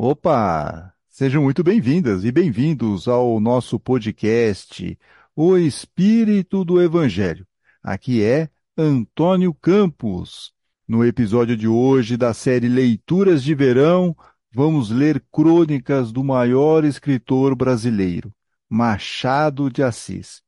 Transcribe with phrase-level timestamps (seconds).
[0.00, 0.94] Opa!
[1.08, 4.96] Sejam muito bem-vindas e bem-vindos ao nosso podcast
[5.34, 7.44] O Espírito do Evangelho.
[7.82, 10.52] Aqui é Antônio Campos.
[10.86, 14.16] No episódio de hoje da série Leituras de Verão,
[14.54, 18.32] vamos ler crônicas do maior escritor brasileiro,
[18.70, 20.42] Machado de Assis.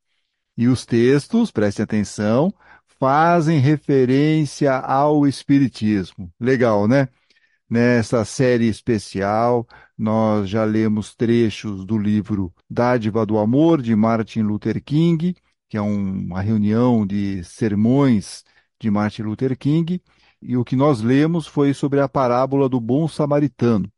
[0.57, 2.55] E os textos, prestem atenção,
[3.01, 6.32] fazem referência ao Espiritismo.
[6.39, 7.09] Legal, né?
[7.71, 9.65] Nessa série especial,
[9.97, 15.37] nós já lemos trechos do livro Dádiva do Amor, de Martin Luther King,
[15.69, 18.45] que é uma reunião de sermões
[18.81, 20.03] de Martin Luther King,
[20.43, 23.89] e o que nós lemos foi sobre a parábola do bom samaritano.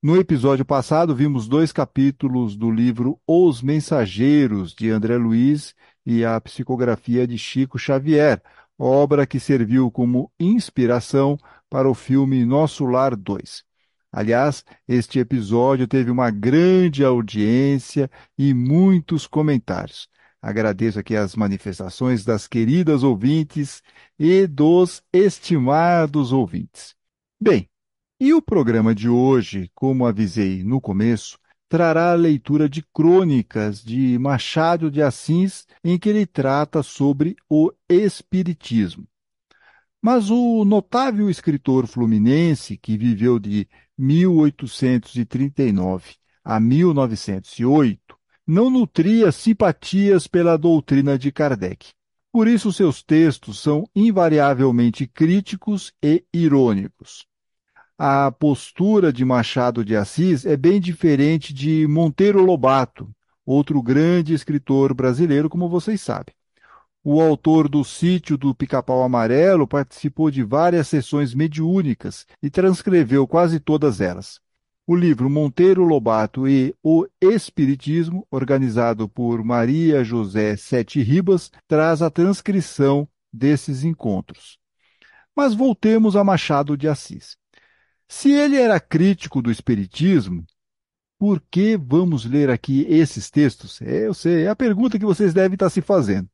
[0.00, 5.74] No episódio passado, vimos dois capítulos do livro Os Mensageiros, de André Luiz,
[6.06, 8.40] e a psicografia de Chico Xavier,
[8.78, 11.36] obra que serviu como inspiração
[11.74, 13.64] para o filme Nosso Lar 2.
[14.12, 18.08] Aliás, este episódio teve uma grande audiência
[18.38, 20.08] e muitos comentários.
[20.40, 23.82] Agradeço aqui as manifestações das queridas ouvintes
[24.16, 26.94] e dos estimados ouvintes.
[27.40, 27.68] Bem,
[28.20, 34.16] e o programa de hoje, como avisei no começo, trará a leitura de crônicas de
[34.16, 39.08] Machado de Assis, em que ele trata sobre o Espiritismo.
[40.04, 43.66] Mas o notável escritor fluminense, que viveu de
[43.96, 48.14] 1839 a 1908,
[48.46, 51.88] não nutria simpatias pela doutrina de Kardec.
[52.30, 57.24] Por isso, seus textos são invariavelmente críticos e irônicos.
[57.96, 63.08] A postura de Machado de Assis é bem diferente de Monteiro Lobato,
[63.46, 66.34] outro grande escritor brasileiro, como vocês sabem.
[67.06, 73.60] O autor do Sítio do Pica-Pau Amarelo participou de várias sessões mediúnicas e transcreveu quase
[73.60, 74.40] todas elas.
[74.86, 82.08] O livro Monteiro Lobato e o Espiritismo, organizado por Maria José Sete Ribas, traz a
[82.08, 84.58] transcrição desses encontros.
[85.36, 87.36] Mas voltemos a Machado de Assis.
[88.08, 90.42] Se ele era crítico do Espiritismo,
[91.18, 93.82] por que vamos ler aqui esses textos?
[93.82, 96.30] É, eu sei, é a pergunta que vocês devem estar se fazendo.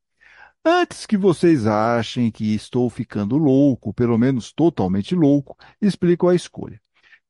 [0.65, 6.81] Antes que vocês achem que estou ficando louco, pelo menos totalmente louco, explico a escolha.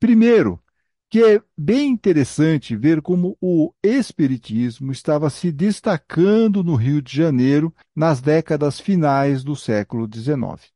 [0.00, 0.60] Primeiro,
[1.08, 7.72] que é bem interessante ver como o Espiritismo estava se destacando no Rio de Janeiro
[7.94, 10.72] nas décadas finais do século XIX.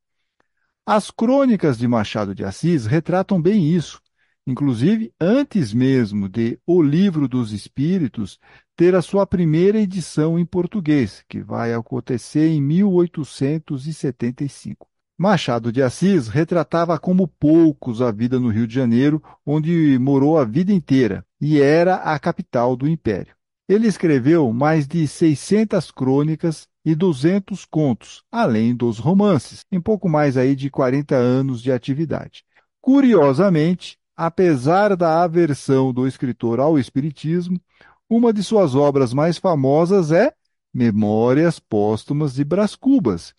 [0.87, 4.01] As crônicas de Machado de Assis retratam bem isso,
[4.47, 8.39] inclusive antes mesmo de O Livro dos Espíritos
[8.77, 14.87] ter a sua primeira edição em português, que vai acontecer em 1875.
[15.17, 20.45] Machado de Assis retratava como poucos a vida no Rio de Janeiro, onde morou a
[20.45, 23.33] vida inteira e era a capital do império.
[23.69, 30.37] Ele escreveu mais de 600 crônicas e 200 contos, além dos romances, em pouco mais
[30.37, 32.45] aí de 40 anos de atividade.
[32.81, 37.61] Curiosamente, apesar da aversão do escritor ao espiritismo,
[38.09, 40.33] uma de suas obras mais famosas é
[40.73, 43.35] Memórias Póstumas de Brás Cubas,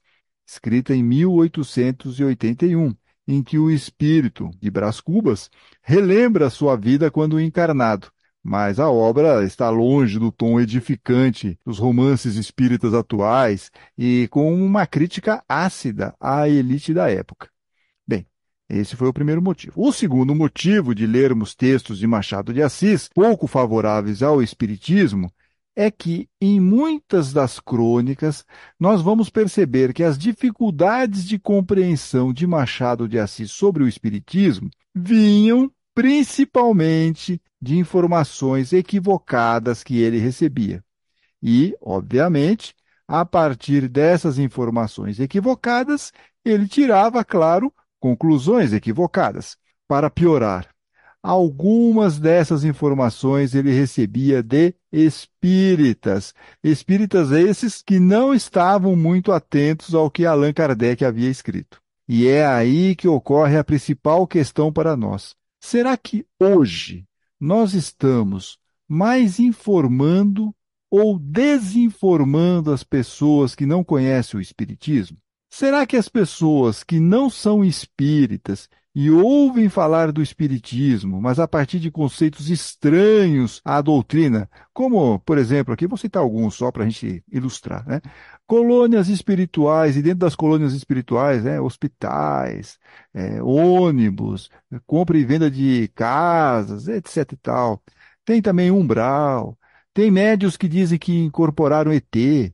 [0.48, 2.96] escrita em 1881,
[3.28, 5.50] em que o espírito de Brás Cubas
[5.82, 8.12] relembra sua vida quando encarnado.
[8.44, 14.86] Mas a obra está longe do tom edificante dos romances espíritas atuais e com uma
[14.86, 17.55] crítica ácida à elite da época.
[18.70, 19.74] Esse foi o primeiro motivo.
[19.76, 25.32] O segundo motivo de lermos textos de Machado de Assis pouco favoráveis ao Espiritismo
[25.76, 28.46] é que, em muitas das crônicas,
[28.80, 34.70] nós vamos perceber que as dificuldades de compreensão de Machado de Assis sobre o Espiritismo
[34.96, 40.84] vinham principalmente de informações equivocadas que ele recebia.
[41.42, 42.74] E, obviamente,
[43.08, 46.12] a partir dessas informações equivocadas,
[46.44, 47.72] ele tirava, claro,
[48.06, 49.58] conclusões equivocadas.
[49.88, 50.70] Para piorar,
[51.24, 56.32] algumas dessas informações ele recebia de espíritas,
[56.64, 61.82] espíritas esses que não estavam muito atentos ao que Allan Kardec havia escrito.
[62.08, 65.36] E é aí que ocorre a principal questão para nós.
[65.60, 67.06] Será que hoje
[67.40, 70.54] nós estamos mais informando
[70.92, 75.18] ou desinformando as pessoas que não conhecem o Espiritismo?
[75.58, 81.48] Será que as pessoas que não são espíritas e ouvem falar do Espiritismo, mas a
[81.48, 86.84] partir de conceitos estranhos à doutrina, como, por exemplo, aqui vou citar alguns só para
[86.84, 88.02] a gente ilustrar, né?
[88.46, 92.78] Colônias espirituais, e dentro das colônias espirituais, né, hospitais,
[93.14, 94.50] é, ônibus,
[94.86, 97.82] compra e venda de casas, etc e tal.
[98.26, 99.58] Tem também umbral,
[99.94, 102.54] tem médios que dizem que incorporaram ET,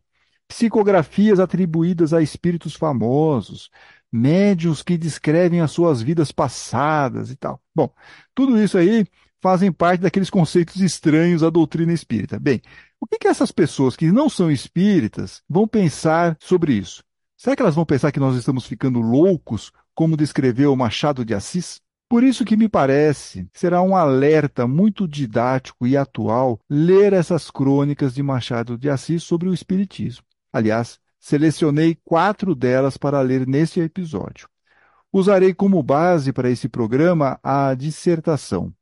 [0.52, 3.72] psicografias atribuídas a espíritos famosos,
[4.12, 7.62] médios que descrevem as suas vidas passadas e tal.
[7.74, 7.90] Bom,
[8.36, 9.08] tudo isso aí
[9.42, 12.38] fazem parte daqueles conceitos estranhos à doutrina espírita.
[12.38, 12.62] Bem,
[13.00, 17.02] o que, que essas pessoas que não são espíritas vão pensar sobre isso?
[17.38, 21.80] Será que elas vão pensar que nós estamos ficando loucos, como descreveu Machado de Assis?
[22.10, 28.14] Por isso que me parece será um alerta muito didático e atual ler essas crônicas
[28.14, 30.26] de Machado de Assis sobre o Espiritismo.
[30.52, 34.50] Aliás, Selecionei quatro delas para ler neste episódio.
[35.14, 38.74] Usarei como base para esse programa a dissertação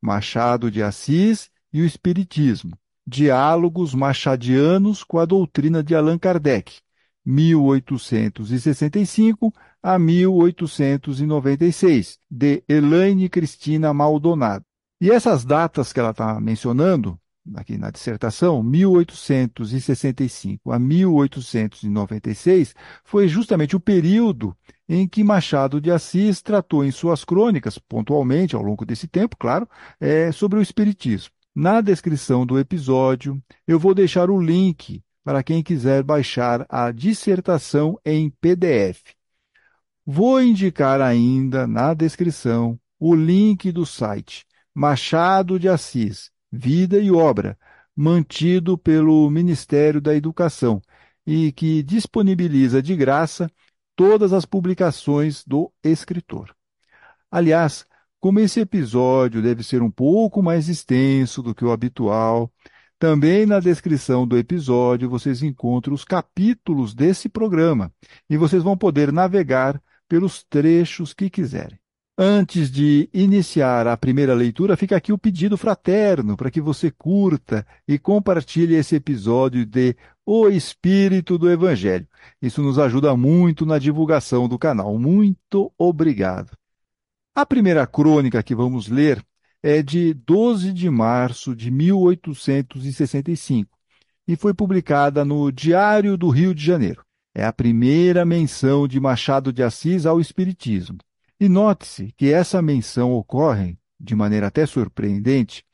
[0.00, 6.78] Machado de Assis e o Espiritismo, Diálogos Machadianos com a Doutrina de Allan Kardec,
[7.26, 9.52] 1865
[9.82, 14.64] a 1896, de Elaine Cristina Maldonado.
[15.00, 17.18] E essas datas que ela está mencionando
[17.54, 22.74] aqui na dissertação, 1865 a 1896,
[23.04, 24.56] foi justamente o período
[24.88, 29.68] em que Machado de Assis tratou em suas crônicas, pontualmente ao longo desse tempo, claro,
[30.00, 31.30] é, sobre o Espiritismo.
[31.54, 37.98] Na descrição do episódio, eu vou deixar o link para quem quiser baixar a dissertação
[38.04, 39.02] em PDF.
[40.06, 47.58] Vou indicar ainda na descrição o link do site Machado de Assis, Vida e Obra,
[47.94, 50.80] mantido pelo Ministério da Educação
[51.26, 53.50] e que disponibiliza de graça
[53.94, 56.54] todas as publicações do escritor.
[57.30, 57.84] Aliás,
[58.20, 62.52] como esse episódio deve ser um pouco mais extenso do que o habitual,
[62.98, 67.92] também na descrição do episódio vocês encontram os capítulos desse programa
[68.28, 71.78] e vocês vão poder navegar pelos trechos que quiserem.
[72.20, 77.64] Antes de iniciar a primeira leitura, fica aqui o pedido fraterno para que você curta
[77.86, 79.94] e compartilhe esse episódio de
[80.26, 82.08] O Espírito do Evangelho.
[82.42, 84.98] Isso nos ajuda muito na divulgação do canal.
[84.98, 86.50] Muito obrigado.
[87.36, 89.24] A primeira crônica que vamos ler
[89.62, 93.78] é de 12 de março de 1865
[94.26, 97.04] e foi publicada no Diário do Rio de Janeiro.
[97.32, 100.98] É a primeira menção de Machado de Assis ao Espiritismo.
[101.40, 105.64] E note-se que essa menção ocorre, de maneira até surpreendente,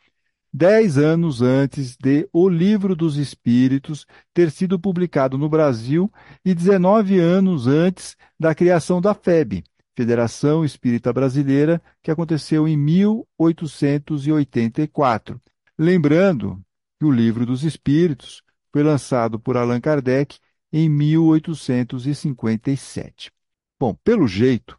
[0.52, 6.12] dez anos antes de O Livro dos Espíritos ter sido publicado no Brasil
[6.44, 9.64] e 19 anos antes da criação da FEB,
[9.96, 15.40] Federação Espírita Brasileira, que aconteceu em 1884.
[15.78, 16.60] Lembrando
[17.00, 20.36] que o Livro dos Espíritos foi lançado por Allan Kardec
[20.70, 23.32] em 1857.
[23.80, 24.78] Bom, pelo jeito,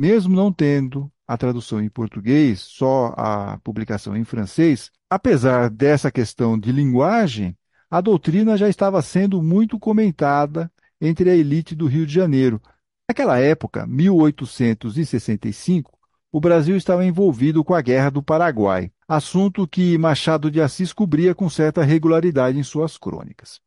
[0.00, 6.58] mesmo não tendo a tradução em português, só a publicação em francês, apesar dessa questão
[6.58, 7.54] de linguagem,
[7.90, 12.62] a doutrina já estava sendo muito comentada entre a elite do Rio de Janeiro.
[13.06, 15.98] Naquela época, 1865,
[16.32, 21.34] o Brasil estava envolvido com a Guerra do Paraguai, assunto que Machado de Assis cobria
[21.34, 23.60] com certa regularidade em suas crônicas.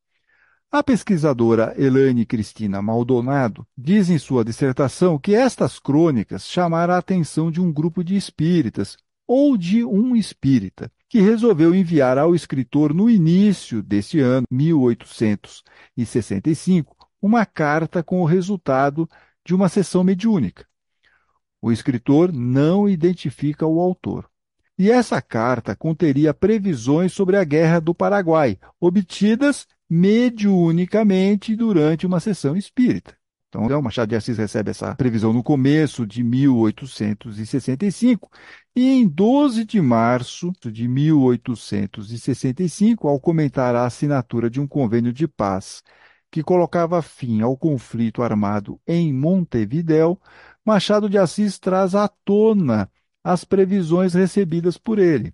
[0.75, 7.51] A pesquisadora Elaine Cristina Maldonado diz em sua dissertação que estas crônicas chamaram a atenção
[7.51, 8.97] de um grupo de espíritas,
[9.27, 17.45] ou de um espírita, que resolveu enviar ao escritor no início deste ano, 1865, uma
[17.45, 19.07] carta com o resultado
[19.45, 20.65] de uma sessão mediúnica.
[21.61, 24.27] O escritor não identifica o autor.
[24.75, 32.57] E essa carta conteria previsões sobre a Guerra do Paraguai, obtidas mediunicamente durante uma sessão
[32.57, 33.15] espírita.
[33.47, 38.27] Então, o Machado de Assis recebe essa previsão no começo de 1865
[38.75, 45.27] e em 12 de março de 1865, ao comentar a assinatura de um convênio de
[45.27, 45.83] paz
[46.31, 50.19] que colocava fim ao conflito armado em Montevidéu,
[50.65, 52.89] Machado de Assis traz à tona
[53.23, 55.31] as previsões recebidas por ele.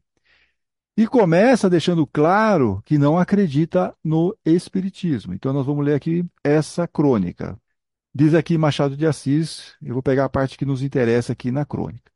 [1.00, 5.34] E começa deixando claro que não acredita no Espiritismo.
[5.34, 7.58] Então, nós vamos ler aqui essa crônica.
[8.13, 11.63] Diz aqui Machado de Assis, eu vou pegar a parte que nos interessa aqui na
[11.63, 12.12] crônica.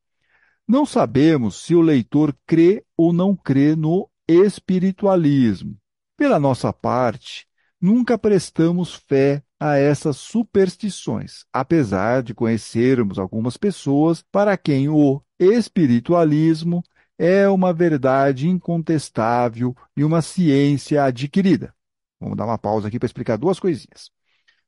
[0.67, 5.77] Não sabemos se o leitor crê ou não crê no espiritualismo.
[6.17, 7.47] Pela nossa parte,
[7.79, 16.83] nunca prestamos fé a essas superstições, apesar de conhecermos algumas pessoas para quem o espiritualismo
[17.17, 21.73] é uma verdade incontestável e uma ciência adquirida.
[22.19, 24.09] Vamos dar uma pausa aqui para explicar duas coisinhas.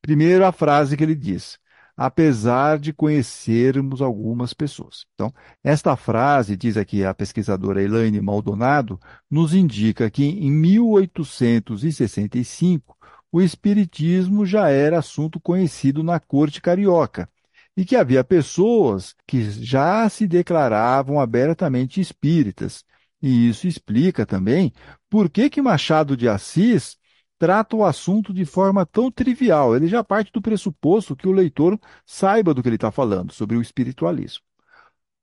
[0.02, 1.58] Primeiro, a frase que ele diz:
[1.96, 5.06] apesar de conhecermos algumas pessoas.
[5.14, 5.34] Então,
[5.64, 9.00] esta frase, diz aqui a pesquisadora Elaine Maldonado,
[9.30, 12.98] nos indica que em 1865
[13.32, 17.30] o espiritismo já era assunto conhecido na corte carioca
[17.76, 22.84] e que havia pessoas que já se declaravam abertamente espíritas.
[23.22, 24.72] E isso explica também
[25.10, 26.98] por que, que Machado de Assis
[27.38, 29.76] trata o assunto de forma tão trivial.
[29.76, 33.58] Ele já parte do pressuposto que o leitor saiba do que ele está falando, sobre
[33.58, 34.44] o espiritualismo.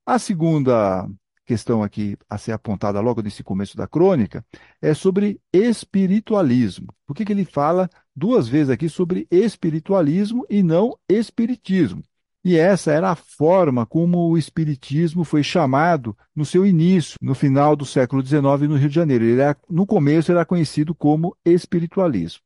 [0.04, 1.08] A segunda
[1.44, 4.44] questão aqui a ser apontada logo nesse começo da crônica
[4.80, 6.88] é sobre espiritualismo.
[7.06, 12.02] Por que, que ele fala duas vezes aqui sobre espiritualismo e não espiritismo?
[12.44, 17.76] E essa era a forma como o Espiritismo foi chamado no seu início, no final
[17.76, 19.24] do século XIX, no Rio de Janeiro.
[19.24, 22.40] Era, no começo era conhecido como espiritualismo.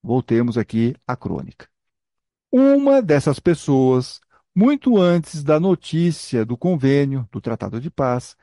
[0.00, 1.68] Voltemos aqui à crônica.
[2.52, 4.20] Uma dessas pessoas,
[4.54, 8.36] muito antes da notícia do convênio, do Tratado de Paz,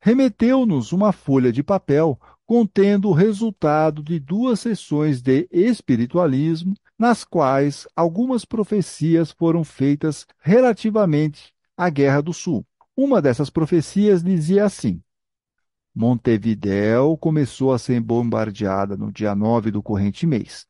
[0.00, 7.88] remeteu-nos uma folha de papel contendo o resultado de duas sessões de espiritualismo, nas quais
[7.96, 12.62] algumas profecias foram feitas relativamente à Guerra do Sul.
[12.94, 15.02] Uma dessas profecias dizia assim:
[15.94, 20.66] Montevidéu começou a ser bombardeada no dia 9 do corrente mês.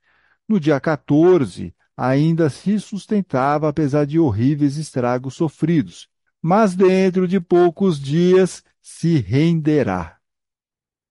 [0.49, 6.09] No dia 14, ainda se sustentava apesar de horríveis estragos sofridos,
[6.41, 10.17] mas dentro de poucos dias se renderá.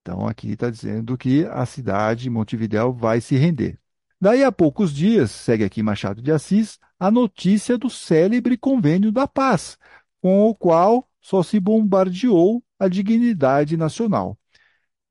[0.02, 3.78] Então, aqui está dizendo que a cidade, Montevidéu, vai se render.
[4.22, 9.26] Daí a poucos dias, segue aqui Machado de Assis, a notícia do célebre Convênio da
[9.26, 9.78] Paz,
[10.22, 14.38] com o qual só se bombardeou a dignidade nacional.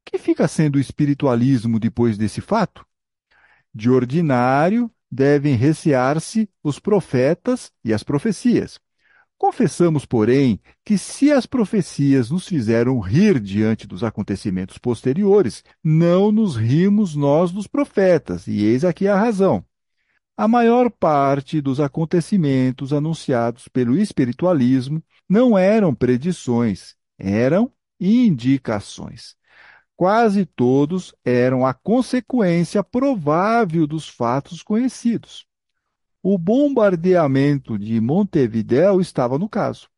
[0.04, 2.84] Que fica sendo o espiritualismo depois desse fato?
[3.74, 8.78] De ordinário, devem recear-se os profetas e as profecias.
[9.38, 16.56] Confessamos, porém, que se as profecias nos fizeram rir diante dos acontecimentos posteriores, não nos
[16.56, 19.64] rimos nós dos profetas, e eis aqui a razão.
[20.36, 29.36] A maior parte dos acontecimentos anunciados pelo espiritualismo não eram predições, eram indicações.
[29.96, 35.47] Quase todos eram a consequência provável dos fatos conhecidos.
[36.30, 39.88] O bombardeamento de Montevidéu estava no caso.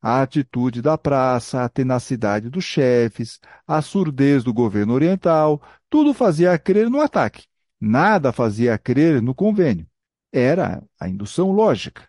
[0.00, 6.58] A atitude da praça, a tenacidade dos chefes, a surdez do governo oriental, tudo fazia
[6.58, 7.44] crer no ataque.
[7.78, 9.86] Nada fazia crer no convênio.
[10.32, 12.08] Era a indução lógica.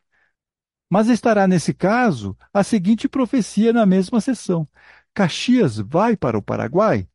[0.90, 4.66] Mas estará nesse caso a seguinte profecia na mesma sessão:
[5.14, 7.06] Caxias vai para o Paraguai?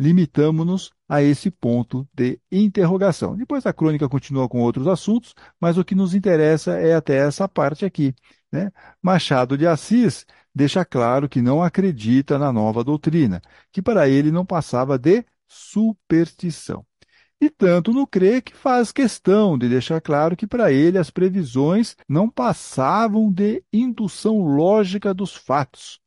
[0.00, 3.36] Limitamos-nos a esse ponto de interrogação.
[3.36, 7.46] Depois a crônica continua com outros assuntos, mas o que nos interessa é até essa
[7.46, 8.14] parte aqui.
[8.50, 8.72] Né?
[9.02, 14.46] Machado de Assis deixa claro que não acredita na nova doutrina, que para ele não
[14.46, 16.82] passava de superstição.
[17.38, 21.94] E tanto no crê que faz questão de deixar claro que para ele as previsões
[22.08, 26.00] não passavam de indução lógica dos fatos.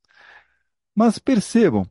[0.96, 1.88] Mas percebam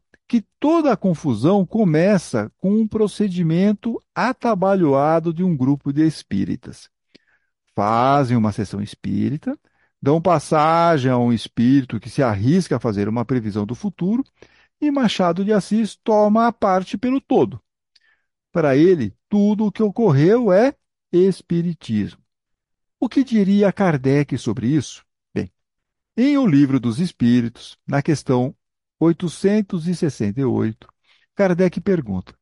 [0.63, 6.89] toda a confusão começa com um procedimento atabalhoado de um grupo de espíritas.
[7.75, 9.59] Fazem uma sessão espírita,
[10.01, 14.23] dão passagem a um espírito que se arrisca a fazer uma previsão do futuro,
[14.81, 17.61] e Machado de Assis toma a parte pelo todo.
[18.53, 20.77] Para ele, tudo o que ocorreu é
[21.13, 22.23] espiritismo.
[23.01, 25.05] O que diria Kardec sobre isso?
[25.35, 25.51] Bem,
[26.17, 28.55] em O Livro dos Espíritos, na questão
[29.03, 30.87] 868,
[31.35, 32.37] Kardec pergunta: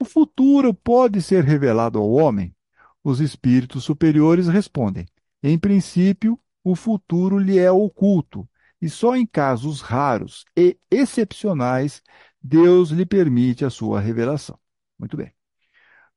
[0.00, 2.56] O futuro pode ser revelado ao homem?
[3.04, 5.06] Os espíritos superiores respondem:
[5.42, 8.48] Em princípio, o futuro lhe é oculto,
[8.80, 12.02] e só em casos raros e excepcionais
[12.42, 14.58] Deus lhe permite a sua revelação.
[14.98, 15.34] Muito bem.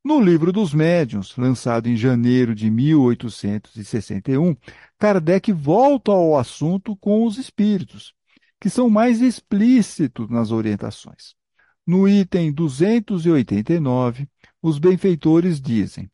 [0.01, 4.55] No livro dos Médiuns, lançado em janeiro de 1861,
[4.97, 8.17] Kardec volta ao assunto com os espíritos
[8.59, 11.35] que são mais explícitos nas orientações.
[11.85, 14.27] No item 289,
[14.61, 16.09] os benfeitores dizem: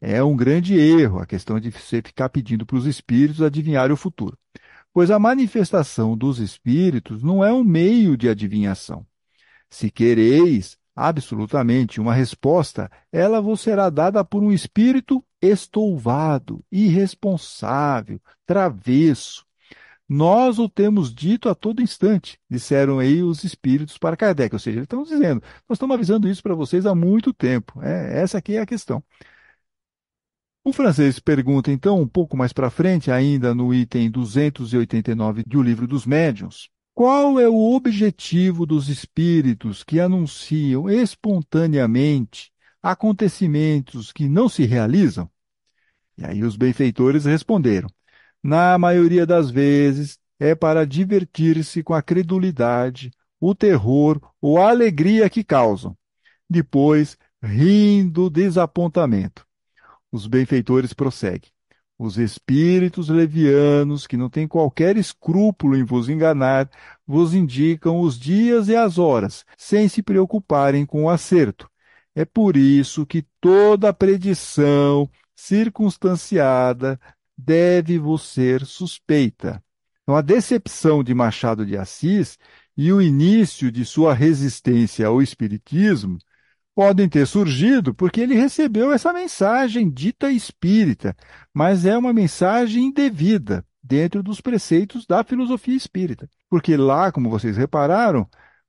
[0.00, 3.96] é um grande erro a questão de você ficar pedindo para os espíritos adivinhar o
[3.96, 4.38] futuro,
[4.94, 9.06] pois a manifestação dos espíritos não é um meio de adivinhação.
[9.68, 19.44] Se quereis absolutamente uma resposta, ela vos será dada por um espírito estouvado, irresponsável, travesso.
[20.12, 24.52] Nós o temos dito a todo instante, disseram aí os espíritos para Kardec.
[24.52, 27.80] Ou seja, eles estão dizendo, nós estamos avisando isso para vocês há muito tempo.
[27.80, 29.00] É, essa aqui é a questão.
[30.64, 35.86] O francês pergunta, então, um pouco mais para frente, ainda no item 289 do Livro
[35.86, 42.52] dos Médiuns, qual é o objetivo dos espíritos que anunciam espontaneamente
[42.82, 45.30] acontecimentos que não se realizam?
[46.18, 47.88] E aí os benfeitores responderam:
[48.42, 55.28] na maioria das vezes é para divertir-se com a credulidade, o terror ou a alegria
[55.28, 55.96] que causam.
[56.48, 59.46] Depois, rindo do desapontamento.
[60.10, 61.50] Os benfeitores prosseguem.
[61.98, 66.68] Os espíritos levianos, que não têm qualquer escrúpulo em vos enganar,
[67.06, 71.70] vos indicam os dias e as horas, sem se preocuparem com o acerto.
[72.14, 76.98] É por isso que toda predição circunstanciada
[77.44, 79.62] deve vos ser suspeita.
[80.02, 82.38] Então, a decepção de Machado de Assis
[82.76, 86.18] e o início de sua resistência ao Espiritismo
[86.74, 91.16] podem ter surgido porque ele recebeu essa mensagem dita espírita,
[91.52, 96.28] mas é uma mensagem indevida dentro dos preceitos da filosofia espírita.
[96.48, 98.28] Porque lá, como vocês repararam,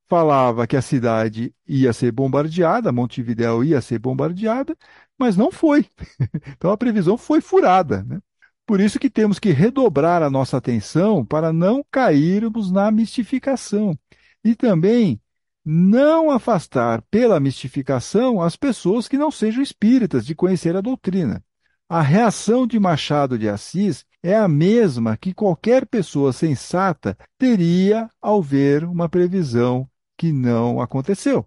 [0.10, 4.76] falava que a cidade ia ser bombardeada, Montevidéu ia ser bombardeada,
[5.18, 5.86] mas não foi.
[6.58, 8.04] Então a previsão foi furada.
[8.04, 8.20] Né?
[8.66, 13.98] Por isso que temos que redobrar a nossa atenção para não cairmos na mistificação.
[14.44, 15.20] E também
[15.64, 21.44] não afastar pela mistificação as pessoas que não sejam espíritas de conhecer a doutrina.
[21.88, 28.42] A reação de Machado de Assis é a mesma que qualquer pessoa sensata teria ao
[28.42, 29.88] ver uma previsão
[30.18, 31.46] que não aconteceu.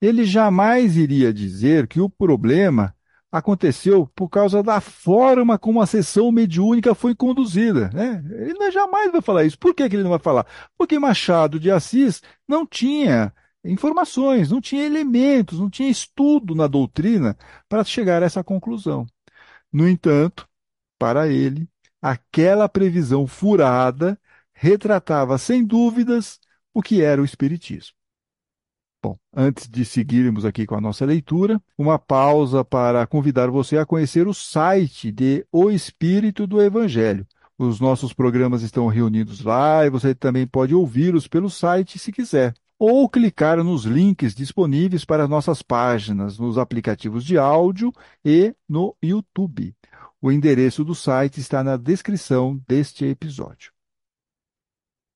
[0.00, 2.94] Ele jamais iria dizer que o problema
[3.30, 7.90] aconteceu por causa da forma como a sessão mediúnica foi conduzida.
[7.92, 8.22] Né?
[8.48, 9.58] Ele jamais vai falar isso.
[9.58, 10.46] Por que, que ele não vai falar?
[10.76, 13.32] Porque Machado de Assis não tinha
[13.64, 17.36] informações, não tinha elementos, não tinha estudo na doutrina
[17.68, 19.06] para chegar a essa conclusão.
[19.72, 20.48] No entanto,
[20.98, 21.68] para ele,
[22.02, 24.18] aquela previsão furada
[24.52, 26.40] retratava sem dúvidas
[26.74, 27.99] o que era o Espiritismo.
[29.02, 33.86] Bom, antes de seguirmos aqui com a nossa leitura, uma pausa para convidar você a
[33.86, 37.26] conhecer o site de O Espírito do Evangelho.
[37.58, 42.54] Os nossos programas estão reunidos lá e você também pode ouvi-los pelo site se quiser
[42.80, 47.92] ou clicar nos links disponíveis para nossas páginas nos aplicativos de áudio
[48.24, 49.76] e no YouTube.
[50.20, 53.70] O endereço do site está na descrição deste episódio.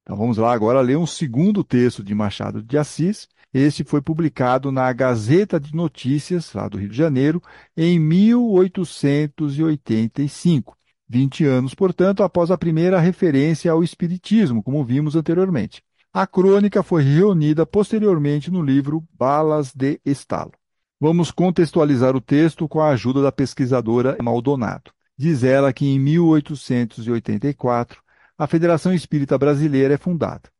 [0.03, 3.27] Então vamos lá agora ler um segundo texto de Machado de Assis.
[3.55, 7.41] Este foi publicado na Gazeta de Notícias, lá do Rio de Janeiro,
[7.77, 10.77] em 1885.
[11.09, 15.85] 20 anos, portanto, após a primeira referência ao Espiritismo, como vimos anteriormente.
[16.13, 20.51] A crônica foi reunida posteriormente no livro Balas de Estalo.
[21.01, 24.91] Vamos contextualizar o texto com a ajuda da pesquisadora Maldonado.
[25.17, 28.03] Diz ela que em 1884
[28.37, 30.53] a Federação Espírita Brasileira é fundada.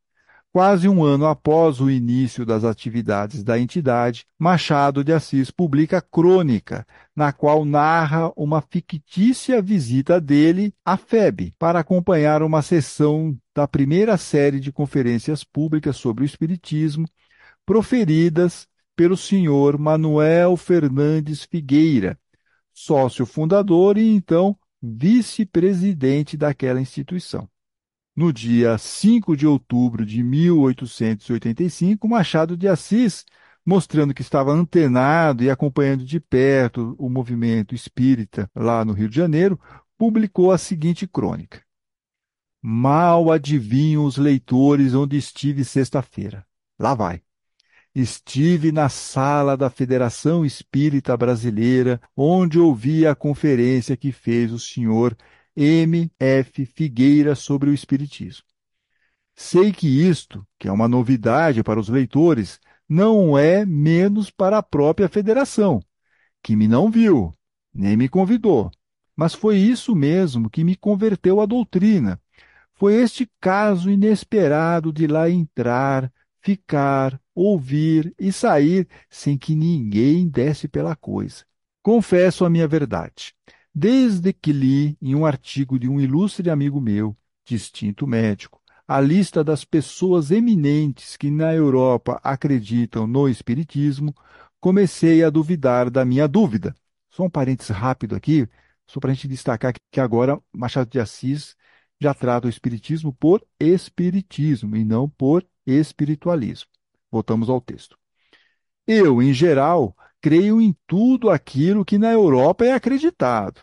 [0.55, 6.87] Quase um ano após o início das atividades da entidade, Machado de Assis publica Crônica,
[7.13, 14.15] na qual narra uma fictícia visita dele à FEB para acompanhar uma sessão da primeira
[14.15, 17.05] série de conferências públicas sobre o Espiritismo,
[17.65, 18.65] proferidas
[18.95, 22.17] pelo senhor Manuel Fernandes Figueira,
[22.73, 27.45] sócio fundador e então vice-presidente daquela instituição.
[28.15, 33.25] No dia 5 de outubro de 1885, Machado de Assis,
[33.65, 39.17] mostrando que estava antenado e acompanhando de perto o movimento espírita lá no Rio de
[39.17, 39.59] Janeiro,
[39.97, 41.61] publicou a seguinte crônica:
[42.61, 46.45] Mal adivinham os leitores onde estive sexta-feira.
[46.79, 47.21] Lá vai.
[47.93, 55.15] Estive na sala da Federação Espírita Brasileira, onde ouvi a conferência que fez o senhor
[55.55, 56.11] M.
[56.19, 56.65] F.
[56.65, 58.45] Figueira sobre o Espiritismo.
[59.35, 64.63] Sei que isto, que é uma novidade para os leitores, não é menos para a
[64.63, 65.81] própria federação,
[66.41, 67.33] que me não viu,
[67.73, 68.71] nem me convidou.
[69.15, 72.19] Mas foi isso mesmo que me converteu à doutrina.
[72.73, 80.67] Foi este caso inesperado de lá entrar, ficar, ouvir e sair sem que ninguém desse
[80.67, 81.45] pela coisa.
[81.81, 83.33] Confesso a minha verdade.
[83.77, 87.13] Desde que li em um artigo de um ilustre amigo meu,
[87.45, 94.15] distinto médico, a lista das pessoas eminentes que na Europa acreditam no Espiritismo,
[94.61, 96.73] comecei a duvidar da minha dúvida.
[97.09, 98.47] Só um parênteses rápido aqui,
[98.87, 101.55] Só para a gente destacar que agora Machado de Assis
[101.99, 106.69] já trata o espiritismo por espiritismo e não por espiritualismo.
[107.11, 107.97] Voltamos ao texto.
[108.87, 113.61] Eu, em geral, creio em tudo aquilo que na Europa é acreditado.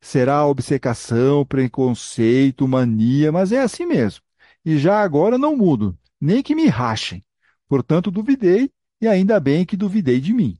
[0.00, 4.22] Será obcecação, preconceito, mania, mas é assim mesmo.
[4.64, 7.24] E já agora não mudo, nem que me rachem.
[7.66, 10.56] Portanto, duvidei, e ainda bem que duvidei de mim.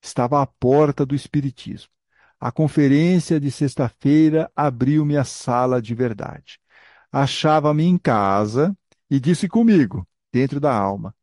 [0.00, 1.90] Estava à porta do Espiritismo.
[2.40, 6.58] A conferência de sexta-feira abriu-me a sala de verdade.
[7.12, 8.74] Achava-me em casa
[9.10, 11.14] e disse comigo, dentro da alma,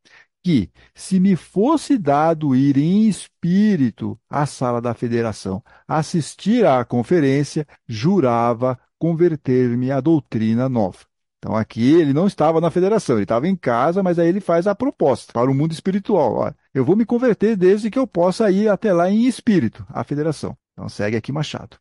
[0.42, 7.66] que, se me fosse dado ir em espírito à sala da federação, assistir à conferência,
[7.86, 10.98] jurava converter-me à doutrina nova.
[11.38, 14.68] Então aqui ele não estava na federação, ele estava em casa, mas aí ele faz
[14.68, 16.34] a proposta para o mundo espiritual.
[16.36, 20.04] Olha, eu vou me converter desde que eu possa ir até lá em espírito, à
[20.04, 20.56] federação.
[20.72, 21.76] Então segue aqui Machado.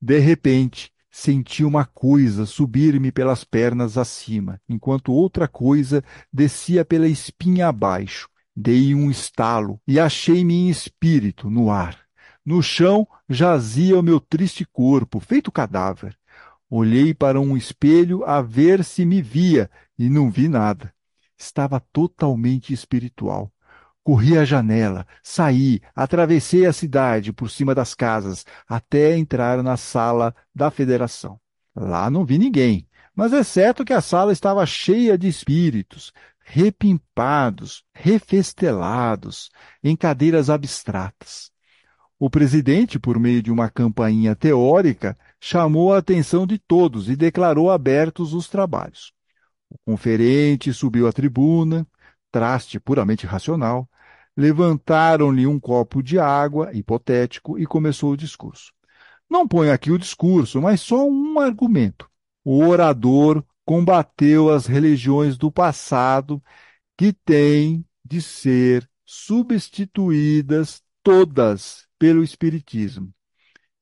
[0.00, 7.68] De repente, senti uma coisa subir-me pelas pernas acima, enquanto outra coisa descia pela espinha
[7.68, 8.28] abaixo.
[8.54, 11.98] Dei um estalo e achei-me em espírito, no ar.
[12.44, 16.14] No chão jazia o meu triste corpo, feito cadáver.
[16.68, 20.92] Olhei para um espelho a ver se me via e não vi nada.
[21.34, 23.50] Estava totalmente espiritual.
[24.06, 30.32] Corri à janela, saí, atravessei a cidade por cima das casas, até entrar na sala
[30.54, 31.40] da federação.
[31.74, 37.82] Lá não vi ninguém, mas é certo que a sala estava cheia de espíritos, repimpados,
[37.92, 39.50] refestelados,
[39.82, 41.50] em cadeiras abstratas.
[42.16, 47.72] O presidente, por meio de uma campainha teórica, chamou a atenção de todos e declarou
[47.72, 49.12] abertos os trabalhos.
[49.68, 51.84] O conferente subiu à tribuna,
[52.30, 53.90] traste puramente racional,
[54.36, 58.72] levantaram-lhe um copo de água, hipotético, e começou o discurso.
[59.28, 62.08] Não ponho aqui o discurso, mas só um argumento.
[62.44, 66.42] O orador combateu as religiões do passado
[66.96, 73.12] que têm de ser substituídas todas pelo Espiritismo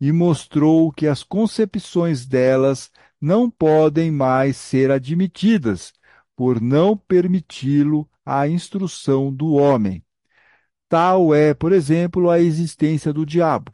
[0.00, 2.90] e mostrou que as concepções delas
[3.20, 5.92] não podem mais ser admitidas
[6.36, 10.04] por não permiti-lo à instrução do homem.
[10.94, 13.72] Tal é, por exemplo, a existência do diabo.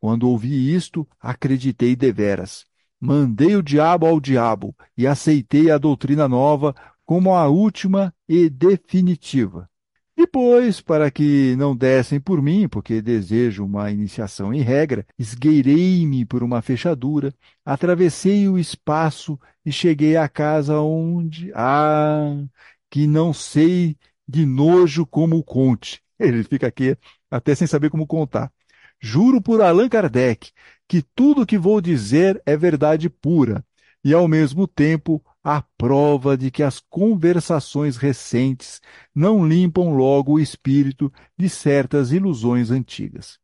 [0.00, 2.66] Quando ouvi isto, acreditei deveras.
[3.00, 9.70] Mandei o diabo ao diabo e aceitei a doutrina nova como a última e definitiva.
[10.16, 16.42] Depois, para que não dessem por mim, porque desejo uma iniciação em regra, esgueirei-me por
[16.42, 17.32] uma fechadura,
[17.64, 21.52] atravessei o espaço e cheguei à casa onde.
[21.54, 22.42] Ah,
[22.90, 26.03] que não sei de nojo como o conte.
[26.18, 26.96] Ele fica aqui
[27.30, 28.52] até sem saber como contar.
[29.00, 30.50] Juro por Allan Kardec
[30.88, 33.64] que tudo o que vou dizer é verdade pura
[34.04, 38.80] e, ao mesmo tempo, a prova de que as conversações recentes
[39.14, 43.38] não limpam logo o espírito de certas ilusões antigas.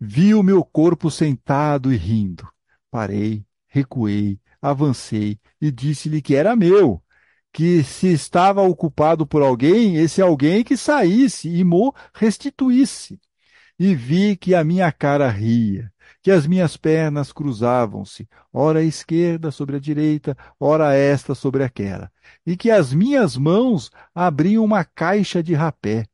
[0.00, 2.48] Vi o meu corpo sentado e rindo.
[2.90, 7.01] Parei, recuei, avancei e disse-lhe que era meu,
[7.52, 13.20] que se estava ocupado por alguém, esse alguém que saísse e mo restituísse.
[13.78, 19.50] E vi que a minha cara ria, que as minhas pernas cruzavam-se, ora à esquerda
[19.50, 22.10] sobre a direita, ora esta sobre aquela,
[22.46, 26.06] e que as minhas mãos abriam uma caixa de rapé,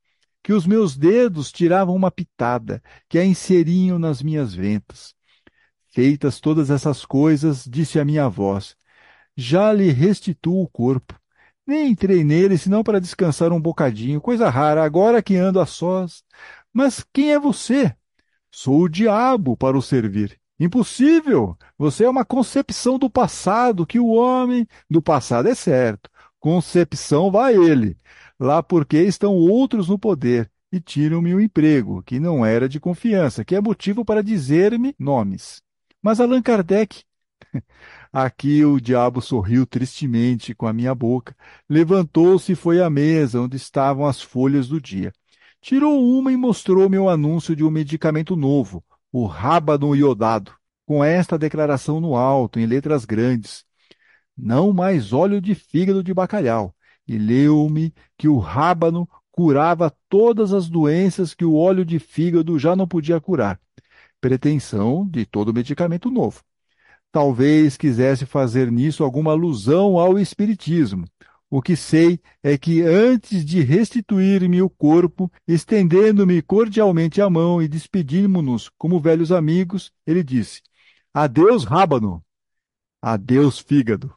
[0.43, 5.15] que os meus dedos tiravam uma pitada, que a inseriam nas minhas ventas.
[5.93, 8.77] Feitas todas essas coisas, disse a minha voz,
[9.37, 11.18] já lhe restituo o corpo
[11.69, 16.25] nem entrei nele senão para descansar um bocadinho, coisa rara, agora que ando a sós.
[16.73, 17.95] Mas quem é você?
[18.51, 20.41] Sou o diabo para o servir.
[20.59, 21.57] Impossível!
[21.77, 26.11] Você é uma concepção do passado que o homem do passado é certo.
[26.41, 27.97] Concepção vai ele.
[28.41, 33.45] Lá porque estão outros no poder e tiram-me o emprego, que não era de confiança,
[33.45, 35.63] que é motivo para dizer-me nomes.
[36.03, 37.03] Mas Allan Kardec
[38.13, 41.37] Aqui o diabo sorriu tristemente com a minha boca,
[41.69, 45.13] levantou-se e foi à mesa onde estavam as folhas do dia.
[45.61, 50.53] Tirou uma e mostrou-me o anúncio de um medicamento novo, o rábano iodado,
[50.87, 53.65] com esta declaração no alto, em letras grandes.
[54.37, 56.75] Não mais óleo de fígado de bacalhau.
[57.07, 62.77] E leu-me que o rábano curava todas as doenças que o óleo de fígado já
[62.77, 63.61] não podia curar.
[64.21, 66.43] Pretensão de todo medicamento novo.
[67.11, 71.07] Talvez quisesse fazer nisso alguma alusão ao Espiritismo.
[71.51, 77.67] O que sei é que, antes de restituir-me o corpo, estendendo-me cordialmente a mão e
[77.67, 80.61] despedimos-nos como velhos amigos, ele disse:
[81.13, 82.23] Adeus, rábano.
[83.01, 84.15] Adeus, fígado.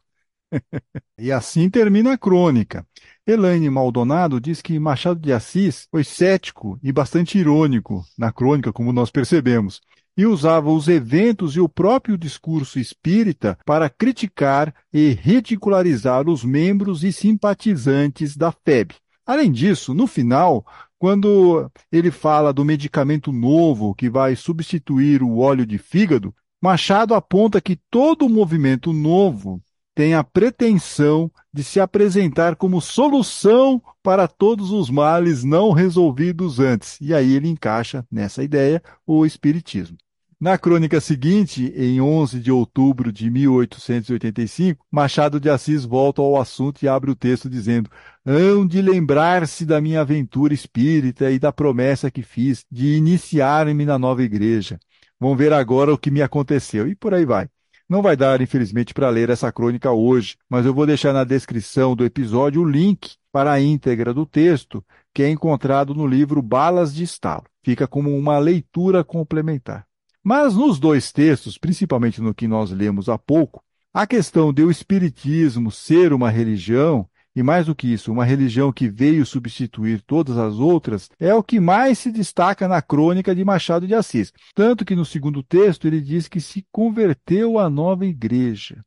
[1.18, 2.86] e assim termina a crônica.
[3.26, 8.92] Elaine Maldonado diz que Machado de Assis foi cético e bastante irônico na crônica, como
[8.92, 9.80] nós percebemos,
[10.16, 17.02] e usava os eventos e o próprio discurso espírita para criticar e ridicularizar os membros
[17.02, 18.94] e simpatizantes da FEB.
[19.26, 20.66] Além disso, no final,
[20.98, 27.60] quando ele fala do medicamento novo que vai substituir o óleo de fígado, Machado aponta
[27.60, 29.60] que todo movimento novo
[29.94, 36.98] tem a pretensão de se apresentar como solução para todos os males não resolvidos antes.
[37.00, 39.96] E aí ele encaixa nessa ideia o Espiritismo.
[40.42, 46.82] Na crônica seguinte, em 11 de outubro de 1885, Machado de Assis volta ao assunto
[46.82, 47.88] e abre o texto dizendo:
[48.26, 53.96] Hão de lembrar-se da minha aventura espírita e da promessa que fiz de iniciar-me na
[53.96, 54.80] nova igreja.
[55.20, 56.88] Vão ver agora o que me aconteceu.
[56.88, 57.48] E por aí vai.
[57.88, 61.94] Não vai dar, infelizmente, para ler essa crônica hoje, mas eu vou deixar na descrição
[61.94, 66.94] do episódio o link para a íntegra do texto, que é encontrado no livro Balas
[66.94, 67.44] de Estalo.
[67.64, 69.86] Fica como uma leitura complementar.
[70.22, 74.70] Mas nos dois textos, principalmente no que nós lemos há pouco, a questão de o
[74.70, 80.36] espiritismo ser uma religião e mais do que isso, uma religião que veio substituir todas
[80.36, 84.32] as outras, é o que mais se destaca na crônica de Machado de Assis.
[84.54, 88.84] Tanto que no segundo texto ele diz que se converteu à nova igreja.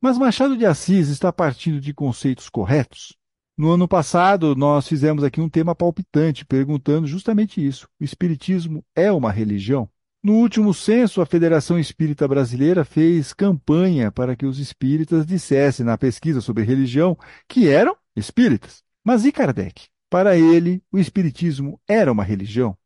[0.00, 3.14] Mas Machado de Assis está partindo de conceitos corretos?
[3.58, 9.10] No ano passado, nós fizemos aqui um tema palpitante, perguntando justamente isso: o Espiritismo é
[9.10, 9.88] uma religião?
[10.22, 15.96] No último censo, a Federação Espírita Brasileira fez campanha para que os espíritas dissessem na
[15.96, 17.16] pesquisa sobre religião
[17.48, 18.82] que eram espíritas.
[19.02, 19.86] Mas e Kardec?
[20.10, 22.76] Para ele, o espiritismo era uma religião?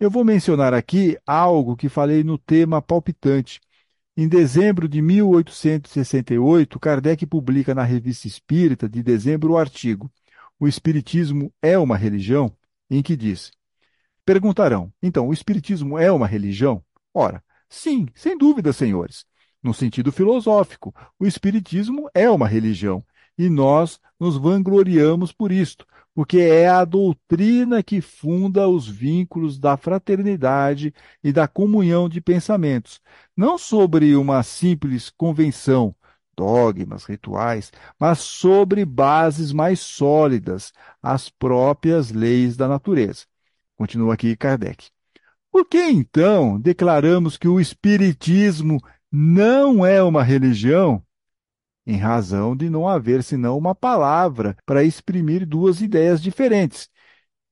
[0.00, 3.60] Eu vou mencionar aqui algo que falei no tema palpitante.
[4.20, 10.12] Em dezembro de 1868, Kardec publica na Revista Espírita de dezembro o artigo
[10.58, 12.54] O Espiritismo é uma religião?
[12.90, 13.50] em que diz:
[14.22, 16.84] Perguntarão: então, o Espiritismo é uma religião?
[17.14, 19.24] Ora, sim, sem dúvida, senhores.
[19.62, 23.02] No sentido filosófico, o Espiritismo é uma religião
[23.38, 29.76] e nós nos vangloriamos por isto, porque é a doutrina que funda os vínculos da
[29.76, 30.92] fraternidade
[31.22, 33.00] e da comunhão de pensamentos,
[33.36, 35.94] não sobre uma simples convenção,
[36.36, 43.26] dogmas, rituais, mas sobre bases mais sólidas, as próprias leis da natureza.
[43.76, 44.88] Continua aqui Kardec.
[45.50, 48.78] Por que então declaramos que o Espiritismo
[49.10, 51.02] não é uma religião?
[51.86, 56.88] Em razão de não haver senão uma palavra para exprimir duas ideias diferentes,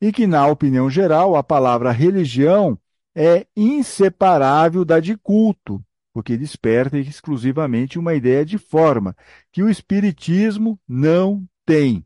[0.01, 2.79] e que, na opinião geral, a palavra religião
[3.15, 9.17] é inseparável da de culto, porque desperta exclusivamente uma ideia de forma,
[9.53, 12.05] que o Espiritismo não tem.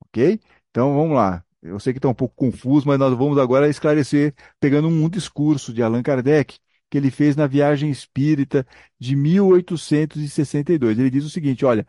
[0.00, 0.40] Ok?
[0.70, 1.44] Então vamos lá.
[1.62, 5.72] Eu sei que está um pouco confuso, mas nós vamos agora esclarecer, pegando um discurso
[5.72, 6.58] de Allan Kardec,
[6.94, 8.64] que ele fez na Viagem Espírita
[9.00, 10.96] de 1862.
[10.96, 11.84] Ele diz o seguinte: olha,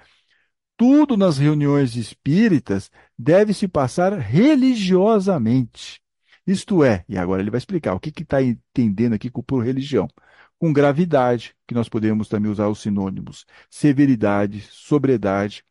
[0.75, 6.01] tudo nas reuniões espíritas deve se passar religiosamente.
[6.47, 10.07] Isto é, e agora ele vai explicar o que está entendendo aqui por religião.
[10.57, 15.63] Com gravidade, que nós podemos também usar os sinônimos, severidade, sobriedade,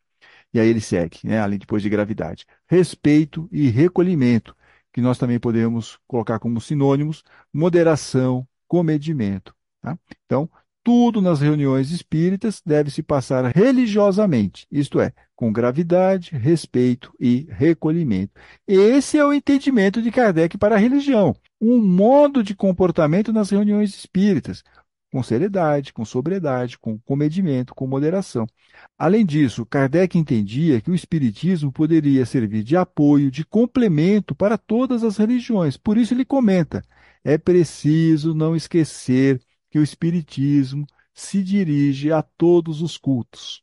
[0.53, 2.47] e aí ele segue, né, além depois de gravidade.
[2.69, 4.55] Respeito e recolhimento,
[4.93, 9.55] que nós também podemos colocar como sinônimos, moderação, comedimento.
[9.81, 9.97] Tá?
[10.27, 10.51] Então,
[10.83, 18.33] tudo nas reuniões espíritas deve se passar religiosamente, isto é, com gravidade, respeito e recolhimento.
[18.67, 23.95] Esse é o entendimento de Kardec para a religião, um modo de comportamento nas reuniões
[23.95, 24.65] espíritas,
[25.13, 28.45] com seriedade, com sobriedade, com comedimento, com moderação.
[28.99, 35.05] Além disso, Kardec entendia que o Espiritismo poderia servir de apoio, de complemento para todas
[35.05, 35.77] as religiões.
[35.77, 36.83] Por isso ele comenta:
[37.25, 43.63] é preciso não esquecer que o Espiritismo se dirige a todos os cultos.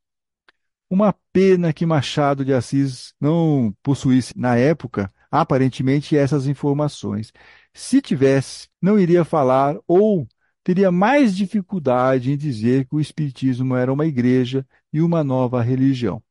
[0.89, 7.31] Uma pena que Machado de Assis não possuísse, na época, aparentemente essas informações.
[7.73, 10.27] Se tivesse, não iria falar ou
[10.63, 16.21] teria mais dificuldade em dizer que o Espiritismo era uma igreja e uma nova religião.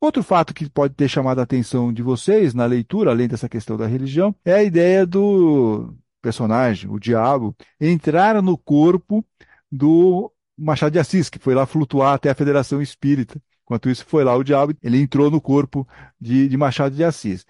[0.00, 3.76] Outro fato que pode ter chamado a atenção de vocês na leitura, além dessa questão
[3.76, 9.24] da religião, é a ideia do personagem, o diabo, entrar no corpo
[9.70, 13.40] do Machado de Assis, que foi lá flutuar até a Federação Espírita.
[13.64, 15.86] Enquanto isso, foi lá o diabo, ele entrou no corpo
[16.20, 17.44] de, de Machado de Assis.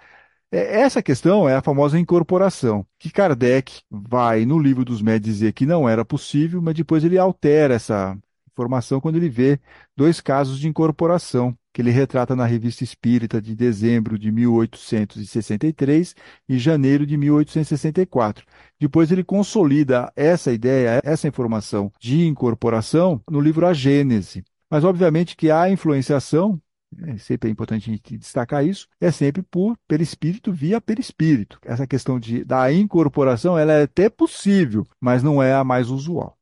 [0.50, 5.52] É, essa questão é a famosa incorporação, que Kardec vai no livro dos médios dizer
[5.52, 8.16] que não era possível, mas depois ele altera essa
[8.50, 9.61] informação quando ele vê
[9.96, 16.14] dois casos de incorporação que ele retrata na Revista Espírita de dezembro de 1863
[16.48, 18.46] e janeiro de 1864.
[18.80, 24.42] Depois ele consolida essa ideia, essa informação de incorporação no livro A Gênese.
[24.70, 26.58] Mas obviamente que a influenciação
[27.02, 31.58] é sempre é importante a gente destacar isso, é sempre por perispírito via perispírito.
[31.62, 36.38] Essa questão de, da incorporação ela é até possível, mas não é a mais usual.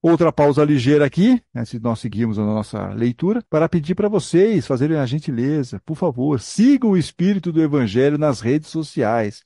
[0.00, 4.64] Outra pausa ligeira aqui, né, se nós seguirmos a nossa leitura, para pedir para vocês
[4.64, 9.42] fazerem a gentileza, por favor, sigam o Espírito do Evangelho nas redes sociais.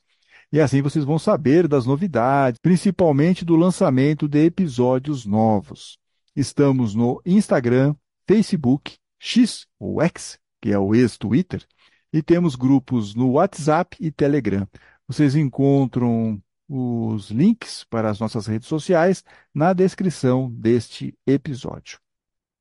[0.52, 5.98] E assim vocês vão saber das novidades, principalmente do lançamento de episódios novos.
[6.36, 7.94] Estamos no Instagram,
[8.28, 11.64] Facebook, X ou X, que é o ex-Twitter,
[12.12, 14.68] e temos grupos no WhatsApp e Telegram.
[15.08, 16.38] Vocês encontram
[16.74, 19.22] os links para as nossas redes sociais
[19.54, 21.98] na descrição deste episódio.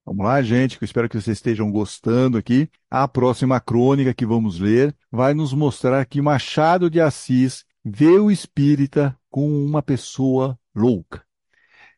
[0.05, 2.69] Vamos lá, gente, eu espero que vocês estejam gostando aqui.
[2.89, 8.29] A próxima crônica que vamos ler vai nos mostrar que Machado de Assis vê o
[8.29, 11.23] espírita como uma pessoa louca.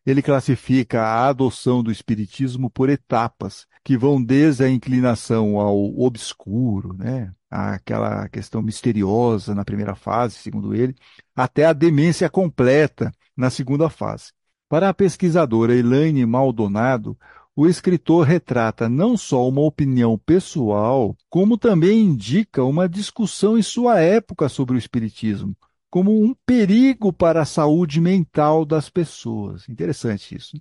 [0.06, 6.94] Ele classifica a adoção do espiritismo por etapas, que vão desde a inclinação ao obscuro,
[6.94, 10.96] né, aquela questão misteriosa na primeira fase, segundo ele,
[11.36, 14.32] até a demência completa na segunda fase.
[14.68, 17.16] Para a pesquisadora Elaine Maldonado,
[17.56, 24.00] o escritor retrata não só uma opinião pessoal, como também indica uma discussão em sua
[24.00, 25.56] época sobre o espiritismo,
[25.92, 29.70] como um perigo para a saúde mental das pessoas.
[29.70, 30.60] Interessante isso.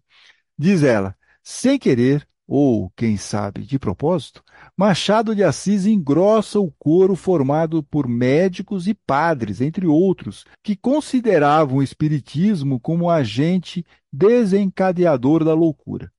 [0.59, 4.42] Diz ela, sem querer, ou quem sabe de propósito,
[4.76, 11.78] Machado de Assis engrossa o coro formado por médicos e padres, entre outros, que consideravam
[11.78, 16.11] o espiritismo como agente desencadeador da loucura.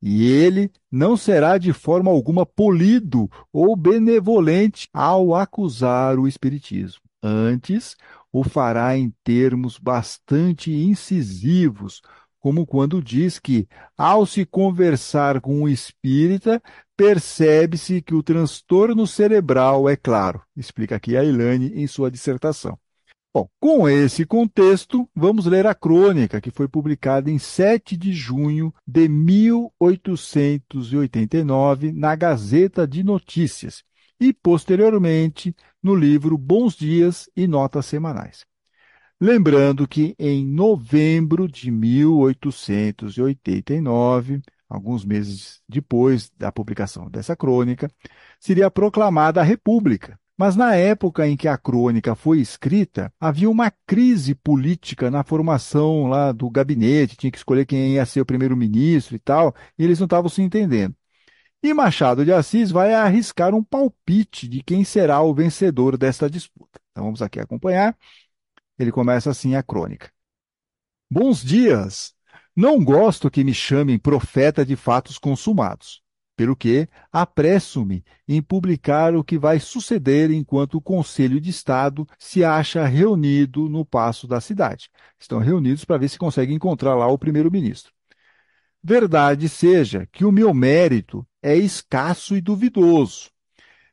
[0.00, 7.00] E ele não será de forma alguma polido ou benevolente ao acusar o espiritismo.
[7.20, 7.96] Antes,
[8.32, 12.00] o fará em termos bastante incisivos,
[12.40, 16.60] como quando diz que, ao se conversar com um espírita,
[16.96, 22.78] percebe-se que o transtorno cerebral é claro, explica aqui a Ilane em sua dissertação.
[23.34, 28.74] Bom, com esse contexto, vamos ler a crônica que foi publicada em 7 de junho
[28.86, 33.84] de 1889 na Gazeta de Notícias
[34.18, 38.47] e, posteriormente, no livro Bons Dias e Notas Semanais.
[39.20, 47.90] Lembrando que em novembro de 1889, alguns meses depois da publicação dessa crônica,
[48.38, 50.16] seria proclamada a República.
[50.36, 56.06] Mas na época em que a crônica foi escrita, havia uma crise política na formação
[56.06, 59.98] lá do gabinete, tinha que escolher quem ia ser o primeiro-ministro e tal, e eles
[59.98, 60.94] não estavam se entendendo.
[61.60, 66.80] E Machado de Assis vai arriscar um palpite de quem será o vencedor desta disputa.
[66.92, 67.96] Então vamos aqui acompanhar.
[68.78, 70.10] Ele começa assim a crônica.
[71.10, 72.14] Bons dias!
[72.54, 76.02] Não gosto que me chamem profeta de fatos consumados,
[76.36, 82.44] pelo que apresso-me em publicar o que vai suceder enquanto o Conselho de Estado se
[82.44, 84.90] acha reunido no passo da cidade.
[85.18, 87.92] Estão reunidos para ver se conseguem encontrar lá o primeiro-ministro.
[88.82, 93.30] Verdade seja que o meu mérito é escasso e duvidoso.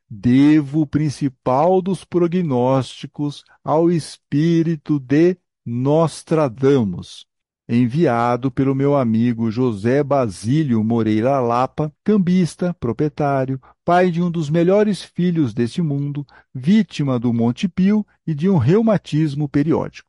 [0.08, 7.26] Devo o principal dos prognósticos ao espírito de Nostradamus,
[7.68, 15.02] enviado pelo meu amigo José Basílio Moreira Lapa, cambista, proprietário, pai de um dos melhores
[15.02, 20.08] filhos deste mundo, vítima do Monte Pio e de um reumatismo periódico.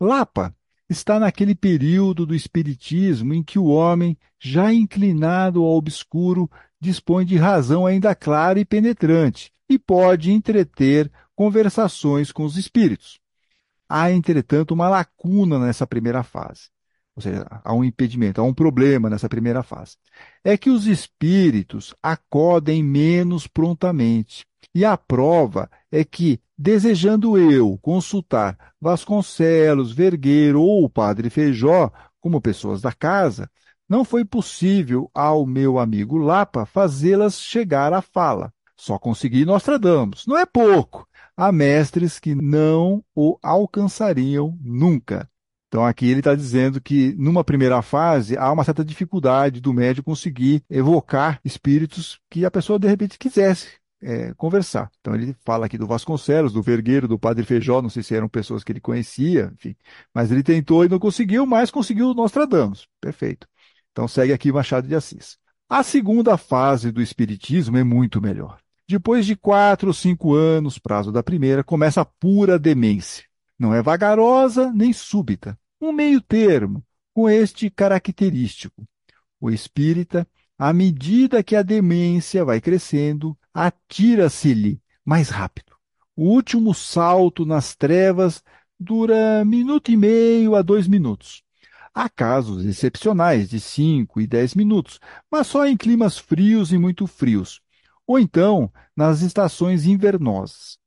[0.00, 0.54] Lapa
[0.88, 7.36] está naquele período do Espiritismo em que o homem, já inclinado ao obscuro, dispõe de
[7.36, 13.20] razão ainda clara e penetrante e pode entreter conversações com os espíritos.
[13.88, 16.68] Há, entretanto, uma lacuna nessa primeira fase.
[17.16, 19.96] Ou seja, há um impedimento, há um problema nessa primeira fase.
[20.44, 24.46] É que os espíritos acodem menos prontamente.
[24.74, 32.40] E a prova é que, desejando eu consultar Vasconcelos, Vergueiro ou o Padre Feijó como
[32.40, 33.50] pessoas da casa,
[33.88, 38.52] não foi possível ao meu amigo Lapa fazê-las chegar à fala.
[38.76, 40.26] Só consegui Nostradamus.
[40.26, 41.08] Não é pouco.
[41.36, 45.28] Há mestres que não o alcançariam nunca.
[45.68, 50.02] Então, aqui ele está dizendo que, numa primeira fase, há uma certa dificuldade do médium
[50.02, 53.68] conseguir evocar espíritos que a pessoa, de repente, quisesse
[54.00, 54.90] é, conversar.
[55.00, 58.28] Então ele fala aqui do Vasconcelos, do Vergueiro, do Padre Feijó, não sei se eram
[58.28, 59.76] pessoas que ele conhecia, enfim.
[60.14, 62.86] Mas ele tentou e não conseguiu, mas conseguiu Nostradamus.
[63.00, 63.46] Perfeito.
[63.98, 65.36] Então segue aqui Machado de Assis.
[65.68, 68.60] A segunda fase do Espiritismo é muito melhor.
[68.88, 73.24] Depois de quatro ou cinco anos, prazo da primeira, começa a pura demência.
[73.58, 75.58] Não é vagarosa nem súbita.
[75.80, 78.86] Um meio termo, com este característico.
[79.40, 80.24] O espírita,
[80.56, 85.72] à medida que a demência vai crescendo, atira-se-lhe mais rápido.
[86.14, 88.44] O último salto nas trevas
[88.78, 91.42] dura minuto e meio a dois minutos.
[91.94, 97.06] Há casos excepcionais de cinco e dez minutos, mas só em climas frios e muito
[97.06, 97.60] frios,
[98.06, 100.78] ou então nas estações invernosas.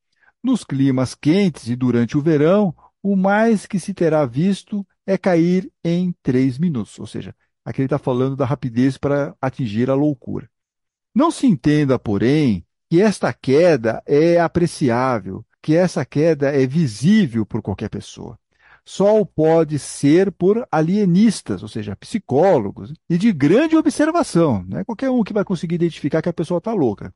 [0.43, 2.73] Nos climas quentes e durante o verão,
[3.03, 7.35] o mais que se terá visto é cair em três minutos, ou seja,
[7.65, 10.49] aqui ele está falando da rapidez para atingir a loucura.
[11.13, 17.61] Não se entenda, porém, que esta queda é apreciável, que essa queda é visível por
[17.61, 18.39] qualquer pessoa.
[18.83, 24.65] Só pode ser por alienistas, ou seja, psicólogos, e de grande observação.
[24.67, 27.13] Não é qualquer um que vai conseguir identificar que a pessoa está louca.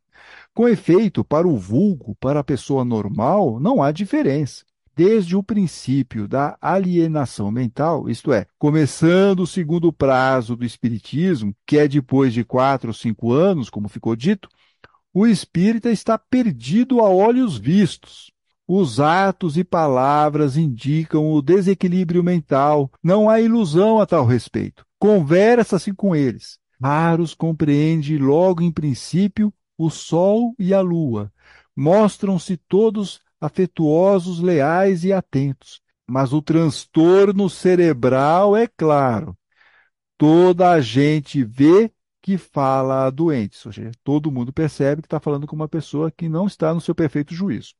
[0.53, 4.63] Com efeito, para o vulgo, para a pessoa normal, não há diferença
[4.95, 11.77] desde o princípio da alienação mental, isto é, começando o segundo prazo do Espiritismo, que
[11.77, 14.47] é depois de quatro ou cinco anos, como ficou dito,
[15.13, 18.31] o espírita está perdido a olhos vistos.
[18.67, 24.83] Os atos e palavras indicam o desequilíbrio mental, não há ilusão a tal respeito.
[24.97, 26.57] Conversa-se com eles.
[26.81, 31.31] Raros compreende logo em princípio o sol e a lua.
[31.75, 35.81] Mostram-se todos afetuosos, leais e atentos.
[36.07, 39.37] Mas o transtorno cerebral é claro.
[40.17, 41.91] Toda a gente vê
[42.21, 46.09] que fala a doente, ou seja, todo mundo percebe que está falando com uma pessoa
[46.09, 47.75] que não está no seu perfeito juízo.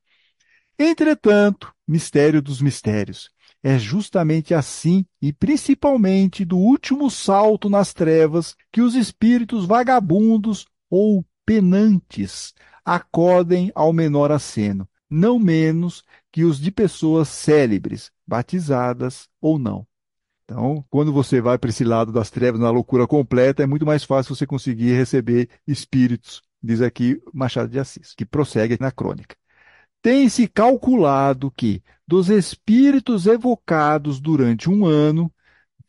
[0.78, 3.30] Entretanto, mistério dos mistérios,
[3.62, 11.24] é justamente assim, e principalmente do último salto nas trevas, que os espíritos vagabundos ou
[11.44, 12.54] penantes
[12.84, 19.86] acodem ao menor aceno, não menos que os de pessoas célebres, batizadas ou não.
[20.44, 24.04] Então, quando você vai para esse lado das trevas, na loucura completa, é muito mais
[24.04, 29.34] fácil você conseguir receber espíritos, diz aqui Machado de Assis, que prossegue na crônica.
[30.06, 35.28] Tem-se calculado que, dos espíritos evocados durante um ano,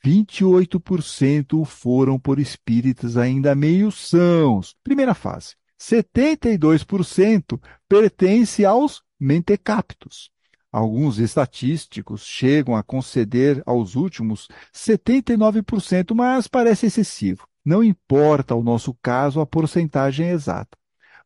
[0.04, 5.54] 28% foram por espíritos ainda meio sãos, primeira fase.
[5.80, 10.32] 72% pertence aos mentecaptos.
[10.72, 17.48] Alguns estatísticos chegam a conceder aos últimos 79%, mas parece excessivo.
[17.64, 20.76] Não importa o nosso caso a porcentagem exata.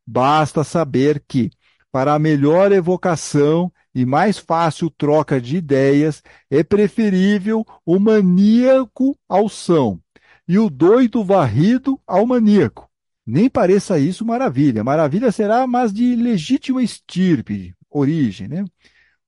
[0.06, 1.50] Basta saber que,
[1.92, 10.00] para melhor evocação e mais fácil troca de ideias, é preferível o maníaco ao são
[10.48, 12.88] e o doido varrido ao maníaco.
[13.24, 14.82] Nem pareça isso maravilha.
[14.82, 18.48] Maravilha será, mas de legítima estirpe, origem.
[18.48, 18.64] Né?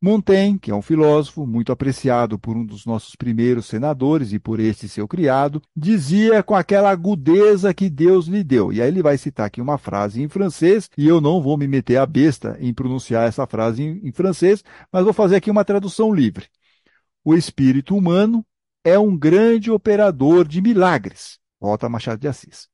[0.05, 4.61] Montaigne, que é um filósofo muito apreciado por um dos nossos primeiros senadores e por
[4.61, 8.71] este seu criado, dizia com aquela agudeza que Deus lhe deu.
[8.71, 11.67] E aí ele vai citar aqui uma frase em francês, e eu não vou me
[11.67, 15.65] meter a besta em pronunciar essa frase em, em francês, mas vou fazer aqui uma
[15.65, 16.49] tradução livre.
[17.25, 18.45] O espírito humano
[18.85, 21.39] é um grande operador de milagres.
[21.59, 22.69] Volta Machado de Assis.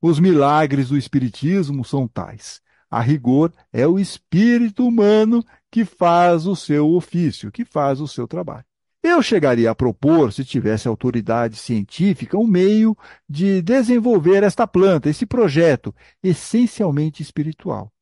[0.00, 2.60] Os milagres do Espiritismo são tais.
[2.90, 8.26] A rigor, é o espírito humano que faz o seu ofício, que faz o seu
[8.26, 8.64] trabalho.
[9.02, 12.96] Eu chegaria a propor, se tivesse autoridade científica, um meio
[13.28, 17.92] de desenvolver esta planta, esse projeto, essencialmente espiritual.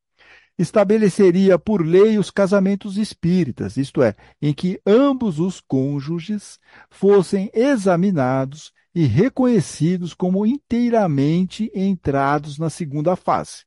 [0.59, 6.59] Estabeleceria por lei os casamentos espíritas, isto é, em que ambos os cônjuges
[6.89, 13.66] fossem examinados e reconhecidos como inteiramente entrados na segunda fase.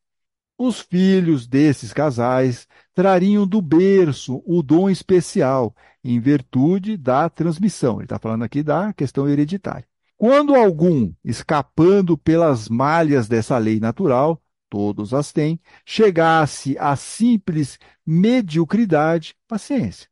[0.61, 7.95] Os filhos desses casais trariam do berço o dom especial, em virtude da transmissão.
[7.95, 9.87] Ele está falando aqui da questão hereditária.
[10.17, 19.37] Quando algum, escapando pelas malhas dessa lei natural, todos as têm, chegasse à simples mediocridade,
[19.47, 20.09] paciência.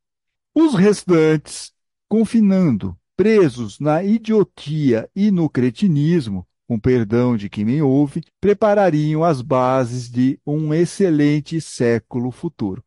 [0.55, 1.73] Os restantes,
[2.07, 9.41] confinando presos na idiotia e no cretinismo, com perdão de quem me ouve, preparariam as
[9.41, 12.83] bases de um excelente século futuro.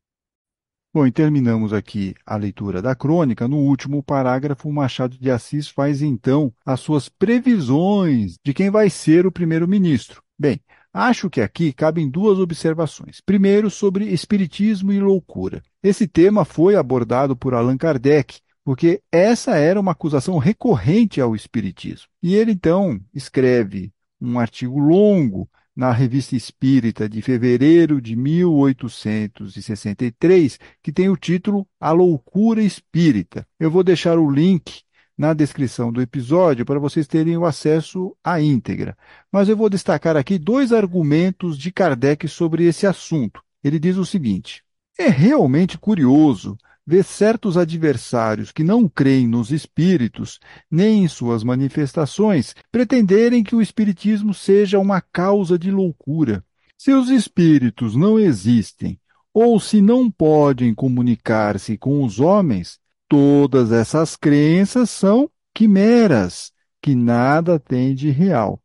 [0.93, 3.47] Bom, e terminamos aqui a leitura da crônica.
[3.47, 9.25] No último parágrafo, Machado de Assis faz então as suas previsões de quem vai ser
[9.25, 10.23] o primeiro-ministro.
[10.37, 10.61] Bem,
[10.93, 13.21] Acho que aqui cabem duas observações.
[13.21, 15.63] Primeiro, sobre espiritismo e loucura.
[15.81, 18.41] Esse tema foi abordado por Allan Kardec,
[18.71, 22.07] porque essa era uma acusação recorrente ao espiritismo.
[22.23, 30.93] E ele então escreve um artigo longo na Revista Espírita de fevereiro de 1863, que
[30.93, 33.45] tem o título A Loucura Espírita.
[33.59, 34.83] Eu vou deixar o link
[35.19, 38.97] na descrição do episódio para vocês terem o acesso à íntegra.
[39.33, 43.43] Mas eu vou destacar aqui dois argumentos de Kardec sobre esse assunto.
[43.65, 44.63] Ele diz o seguinte:
[44.97, 46.57] é realmente curioso
[46.87, 53.63] ver certos adversários que não creem nos espíritos, nem em suas manifestações, pretenderem que o
[53.63, 56.45] espiritismo seja uma causa de loucura.
[56.77, 58.99] Se os espíritos não existem,
[59.33, 62.79] ou se não podem comunicar-se com os homens,
[63.09, 66.53] todas essas crenças são quimeras,
[66.83, 68.61] que nada tem de real.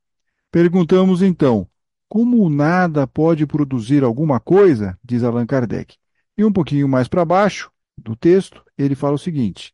[0.51, 1.67] Perguntamos então,
[2.07, 4.97] como o nada pode produzir alguma coisa?
[5.03, 5.97] diz Allan Kardec.
[6.37, 9.73] E um pouquinho mais para baixo, do texto, ele fala o seguinte: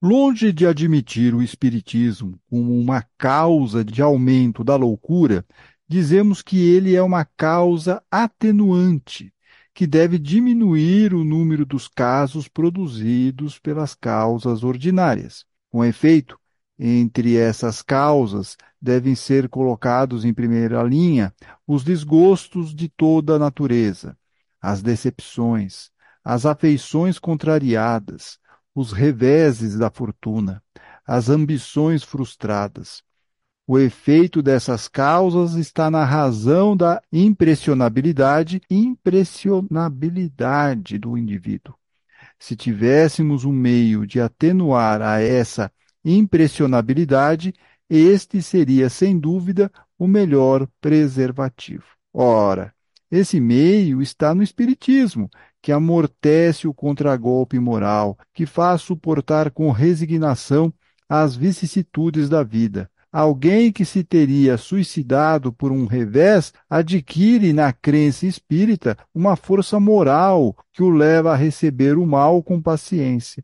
[0.00, 5.44] Longe de admitir o Espiritismo como uma causa de aumento da loucura,
[5.88, 9.32] dizemos que ele é uma causa atenuante,
[9.72, 15.44] que deve diminuir o número dos casos produzidos pelas causas ordinárias.
[15.70, 16.38] Com efeito,
[16.78, 21.34] entre essas causas devem ser colocados em primeira linha
[21.66, 24.16] os desgostos de toda a natureza,
[24.60, 25.90] as decepções,
[26.26, 28.38] as afeições contrariadas,
[28.74, 30.60] os reveses da fortuna,
[31.06, 33.00] as ambições frustradas.
[33.64, 41.76] O efeito dessas causas está na razão da impressionabilidade, impressionabilidade do indivíduo.
[42.40, 45.70] Se tivéssemos um meio de atenuar a essa
[46.04, 47.54] impressionabilidade,
[47.88, 51.86] este seria, sem dúvida, o melhor preservativo.
[52.12, 52.74] Ora,
[53.08, 55.30] esse meio está no Espiritismo,
[55.66, 60.72] que amortece o contragolpe moral, que faz suportar com resignação
[61.08, 62.88] as vicissitudes da vida.
[63.10, 70.54] Alguém que se teria suicidado por um revés adquire na crença espírita uma força moral
[70.72, 73.42] que o leva a receber o mal com paciência.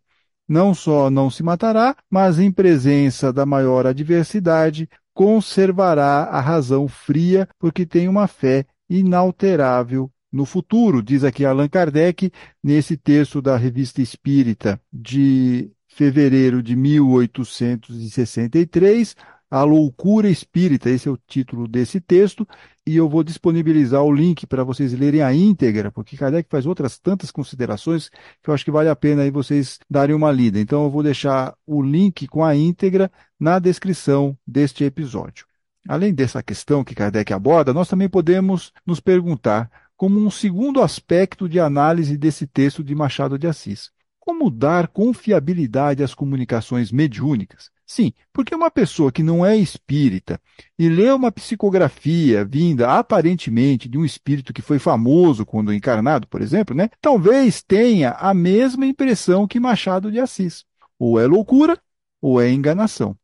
[0.48, 7.48] Não só não se matará, mas em presença da maior adversidade conservará a razão fria,
[7.58, 14.00] porque tem uma fé inalterável no futuro, diz aqui Allan Kardec, nesse texto da Revista
[14.00, 19.14] Espírita de fevereiro de 1863,
[19.50, 22.48] A Loucura Espírita, esse é o título desse texto,
[22.86, 26.98] e eu vou disponibilizar o link para vocês lerem a íntegra, porque Kardec faz outras
[26.98, 28.08] tantas considerações
[28.42, 30.58] que eu acho que vale a pena aí vocês darem uma lida.
[30.58, 35.44] Então eu vou deixar o link com a íntegra na descrição deste episódio.
[35.88, 39.68] Além dessa questão que Kardec aborda, nós também podemos nos perguntar
[40.02, 43.92] como um segundo aspecto de análise desse texto de Machado de Assis.
[44.18, 47.70] Como dar confiabilidade às comunicações mediúnicas?
[47.86, 50.40] Sim, porque uma pessoa que não é espírita
[50.76, 56.42] e lê uma psicografia vinda aparentemente de um espírito que foi famoso quando encarnado, por
[56.42, 60.64] exemplo, né, talvez tenha a mesma impressão que Machado de Assis.
[60.98, 61.80] Ou é loucura
[62.20, 63.16] ou é enganação.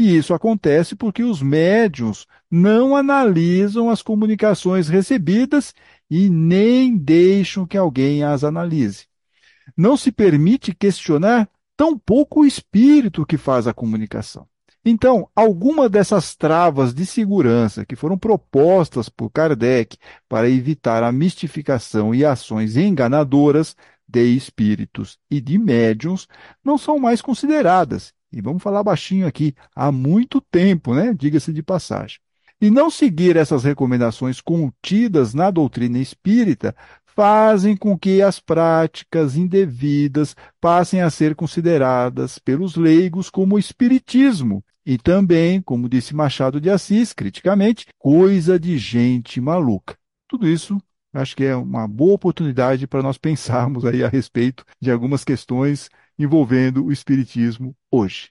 [0.00, 5.74] E isso acontece porque os médiums não analisam as comunicações recebidas
[6.10, 9.04] e nem deixam que alguém as analise.
[9.76, 11.46] Não se permite questionar
[11.76, 14.48] tampouco o espírito que faz a comunicação.
[14.82, 22.14] Então, alguma dessas travas de segurança que foram propostas por Kardec para evitar a mistificação
[22.14, 23.76] e ações enganadoras
[24.08, 26.26] de espíritos e de médiums
[26.64, 28.14] não são mais consideradas.
[28.32, 31.12] E vamos falar baixinho aqui, há muito tempo, né?
[31.12, 32.18] Diga-se de passagem.
[32.60, 36.74] E não seguir essas recomendações contidas na doutrina espírita
[37.06, 44.96] fazem com que as práticas indevidas passem a ser consideradas pelos leigos como espiritismo e
[44.96, 49.96] também, como disse Machado de Assis criticamente, coisa de gente maluca.
[50.28, 50.80] Tudo isso
[51.12, 55.88] acho que é uma boa oportunidade para nós pensarmos aí a respeito de algumas questões
[56.22, 58.30] envolvendo o espiritismo hoje.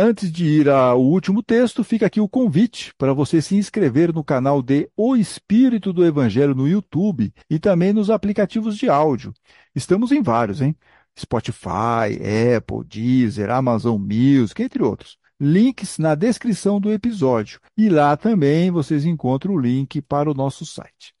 [0.00, 4.22] Antes de ir ao último texto, fica aqui o convite para você se inscrever no
[4.22, 9.34] canal de O Espírito do Evangelho no YouTube e também nos aplicativos de áudio.
[9.74, 10.76] Estamos em vários, hein?
[11.18, 12.14] Spotify,
[12.56, 15.18] Apple, Deezer, Amazon Music, entre outros.
[15.40, 17.58] Links na descrição do episódio.
[17.76, 21.12] E lá também vocês encontram o link para o nosso site.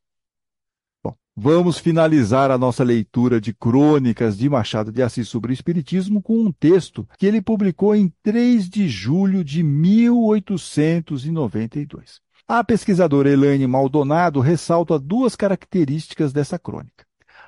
[1.40, 6.36] Vamos finalizar a nossa leitura de crônicas de Machado de Assis sobre o Espiritismo com
[6.36, 12.20] um texto que ele publicou em 3 de julho de 1892.
[12.48, 17.06] A pesquisadora Elaine Maldonado ressalta duas características dessa crônica.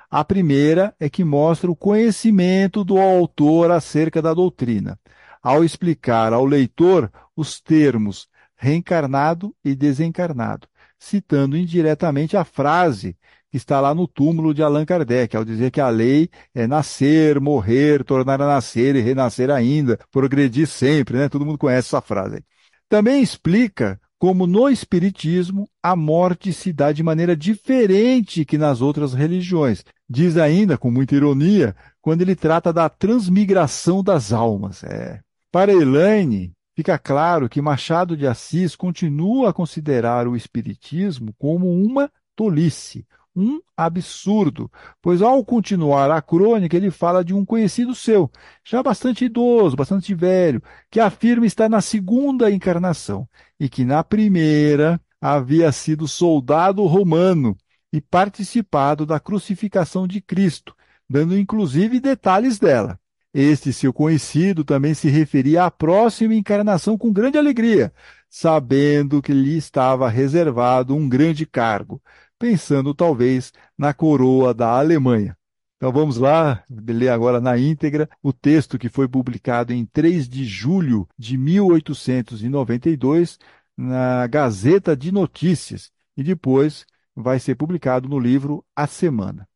[0.09, 4.97] A primeira é que mostra o conhecimento do autor acerca da doutrina,
[5.43, 13.17] ao explicar ao leitor os termos reencarnado e desencarnado, citando indiretamente a frase
[13.51, 17.41] que está lá no túmulo de Allan Kardec, ao dizer que a lei é nascer,
[17.41, 21.29] morrer, tornar a nascer e renascer ainda, progredir sempre, né?
[21.29, 22.45] Todo mundo conhece essa frase.
[22.89, 29.15] Também explica como no Espiritismo a morte se dá de maneira diferente que nas outras
[29.15, 29.83] religiões.
[30.09, 34.85] Diz ainda, com muita ironia, quando ele trata da transmigração das almas.
[34.85, 35.21] É.
[35.51, 42.11] Para Elaine, fica claro que Machado de Assis continua a considerar o Espiritismo como uma
[42.37, 44.71] tolice, um absurdo,
[45.01, 48.31] pois ao continuar a crônica ele fala de um conhecido seu,
[48.65, 53.29] já bastante idoso, bastante velho, que afirma estar na segunda encarnação
[53.59, 57.57] e que na primeira havia sido soldado romano
[57.93, 60.75] e participado da crucificação de Cristo,
[61.09, 62.99] dando inclusive detalhes dela.
[63.33, 67.93] Este seu conhecido também se referia à próxima encarnação com grande alegria,
[68.29, 72.03] sabendo que lhe estava reservado um grande cargo,
[72.41, 75.37] pensando talvez na coroa da Alemanha.
[75.77, 80.47] Então vamos lá ler agora na íntegra o texto que foi publicado em 3 de
[80.47, 83.39] julho de 1892
[83.77, 89.47] na Gazeta de Notícias e depois vai ser publicado no livro A Semana.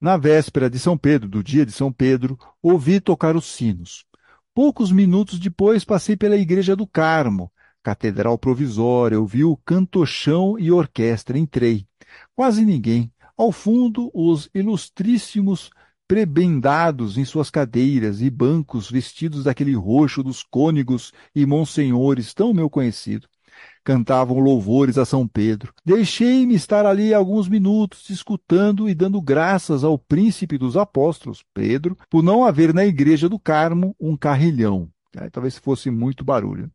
[0.00, 4.04] Na véspera de São Pedro, do dia de São Pedro, ouvi tocar os sinos.
[4.54, 7.52] Poucos minutos depois passei pela igreja do Carmo,
[7.82, 11.86] catedral provisória, ouvi o cantochão e orquestra, entrei.
[12.34, 13.12] Quase ninguém.
[13.36, 15.70] Ao fundo, os ilustríssimos
[16.06, 22.68] prebendados em suas cadeiras e bancos vestidos daquele roxo dos cônegos e monsenhores tão meu
[22.68, 23.28] conhecido.
[23.84, 25.72] Cantavam louvores a São Pedro.
[25.84, 32.22] Deixei-me estar ali alguns minutos, escutando e dando graças ao príncipe dos apóstolos, Pedro, por
[32.22, 34.90] não haver na igreja do Carmo um carrilhão.
[35.32, 36.70] Talvez fosse muito barulho.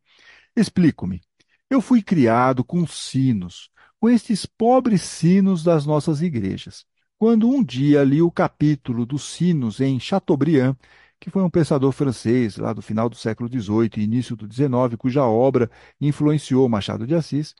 [0.56, 1.20] Explico-me.
[1.68, 6.86] Eu fui criado com sinos, com estes pobres sinos das nossas igrejas.
[7.18, 10.74] Quando um dia li o capítulo dos sinos em Chateaubriand,
[11.20, 14.96] que foi um pensador francês lá do final do século XVIII e início do XIX,
[14.98, 17.54] cuja obra influenciou Machado de Assis.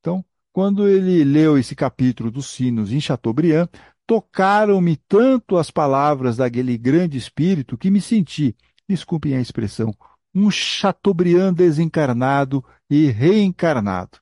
[0.00, 3.68] Então, quando ele leu esse capítulo dos sinos em Chateaubriand,
[4.06, 8.56] tocaram-me tanto as palavras daquele grande espírito que me senti,
[8.88, 9.92] desculpem a expressão,
[10.34, 14.18] um Chateaubriand desencarnado e reencarnado.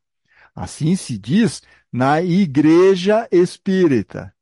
[0.54, 4.32] Assim se diz na Igreja Espírita.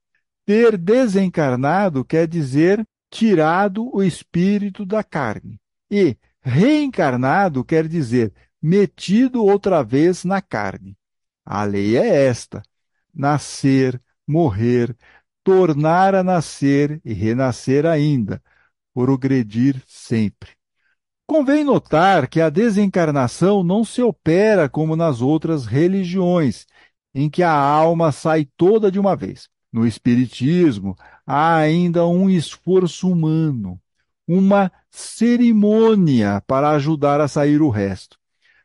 [0.46, 5.60] Ter desencarnado quer dizer tirado o espírito da carne.
[5.90, 10.96] E reencarnado quer dizer metido outra vez na carne.
[11.44, 12.62] A lei é esta:
[13.14, 14.96] nascer, morrer,
[15.42, 18.42] tornar a nascer e renascer ainda,
[18.92, 20.50] progredir sempre.
[21.26, 26.66] Convém notar que a desencarnação não se opera como nas outras religiões,
[27.14, 29.48] em que a alma sai toda de uma vez.
[29.72, 30.96] No Espiritismo,
[31.26, 33.80] há ainda um esforço humano,
[34.28, 38.18] uma cerimônia para ajudar a sair o resto.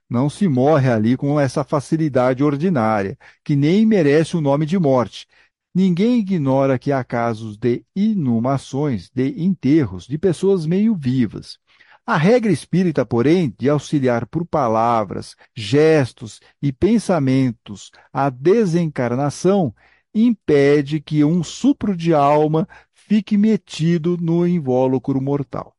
[0.10, 5.28] Não se morre ali com essa facilidade ordinária, que nem merece o nome de morte.
[5.74, 11.58] Ninguém ignora que há casos de inumações, de enterros, de pessoas meio vivas.
[12.06, 19.74] A regra espírita, porém, de auxiliar por palavras, gestos e pensamentos a desencarnação,
[20.14, 25.76] impede que um supro de alma fique metido no invólucro mortal.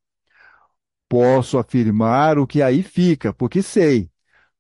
[1.09, 4.09] Posso afirmar o que aí fica, porque sei.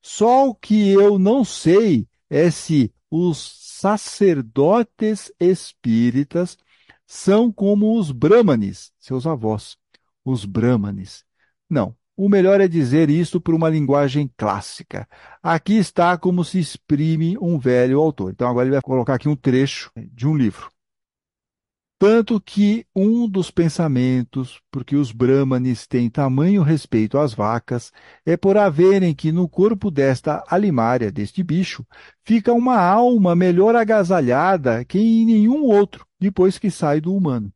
[0.02, 3.38] Só o que eu não sei é se os
[3.78, 6.58] sacerdotes espíritas
[7.06, 9.76] são como os brahmanes, seus avós,
[10.24, 11.24] os brahmanes
[11.70, 11.96] não.
[12.16, 15.08] O melhor é dizer isto por uma linguagem clássica.
[15.42, 18.32] Aqui está como se exprime um velho autor.
[18.32, 20.70] Então, agora ele vai colocar aqui um trecho de um livro.
[21.98, 27.92] Tanto que um dos pensamentos, porque os brahmanes têm tamanho respeito às vacas,
[28.24, 31.86] é por haverem que no corpo desta alimária, deste bicho,
[32.24, 37.52] fica uma alma melhor agasalhada que em nenhum outro, depois que sai do humano.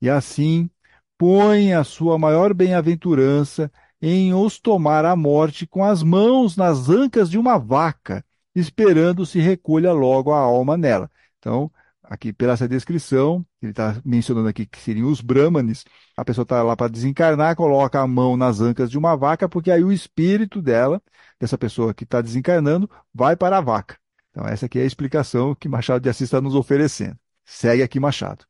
[0.00, 0.70] E assim,
[1.18, 7.30] põe a sua maior bem-aventurança em os tomar a morte com as mãos nas ancas
[7.30, 11.10] de uma vaca, esperando se recolha logo a alma nela.
[11.38, 11.70] Então,
[12.02, 15.84] aqui pela essa descrição, ele está mencionando aqui que seriam os brahmanes,
[16.16, 19.70] a pessoa está lá para desencarnar, coloca a mão nas ancas de uma vaca, porque
[19.70, 21.02] aí o espírito dela,
[21.40, 23.96] dessa pessoa que está desencarnando, vai para a vaca.
[24.30, 27.18] Então essa aqui é a explicação que Machado de Assis está nos oferecendo.
[27.44, 28.44] Segue aqui Machado.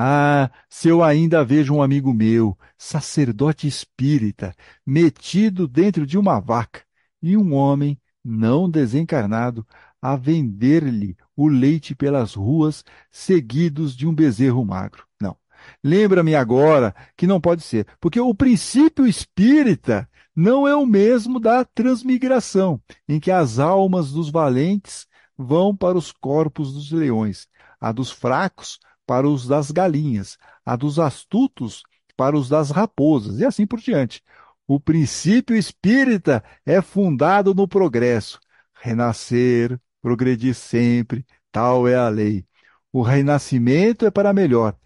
[0.00, 4.54] Ah, se eu ainda vejo um amigo meu, sacerdote espírita,
[4.86, 6.84] metido dentro de uma vaca,
[7.20, 9.66] e um homem não desencarnado
[10.00, 15.04] a vender-lhe o leite pelas ruas, seguidos de um bezerro magro.
[15.20, 15.36] Não.
[15.82, 21.64] Lembra-me agora que não pode ser, porque o princípio espírita não é o mesmo da
[21.64, 27.48] transmigração, em que as almas dos valentes vão para os corpos dos leões,
[27.80, 28.78] a dos fracos
[29.08, 30.36] para os das galinhas,
[30.66, 31.82] a dos astutos
[32.14, 34.22] para os das raposas, e assim por diante.
[34.66, 38.38] O princípio espírita é fundado no progresso.
[38.74, 42.44] Renascer, progredir sempre, tal é a lei.
[42.92, 44.76] O renascimento é para melhor.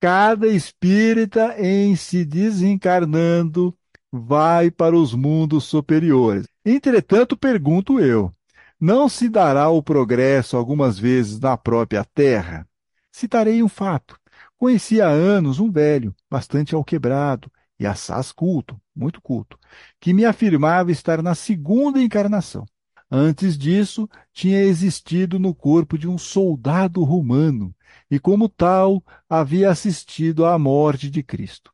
[0.00, 3.76] Cada espírita, em se desencarnando,
[4.10, 6.46] vai para os mundos superiores.
[6.64, 8.34] Entretanto, pergunto eu:
[8.80, 12.66] não se dará o progresso algumas vezes na própria terra?
[13.12, 14.18] Citarei um fato.
[14.58, 19.58] Conheci há anos um velho, bastante alquebrado e assaz culto, muito culto,
[20.00, 22.64] que me afirmava estar na segunda encarnação.
[23.10, 27.74] Antes disso, tinha existido no corpo de um soldado romano
[28.10, 31.70] e, como tal, havia assistido à morte de Cristo.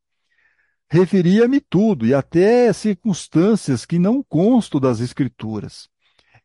[0.90, 5.88] Referia-me tudo e até circunstâncias que não constam das Escrituras.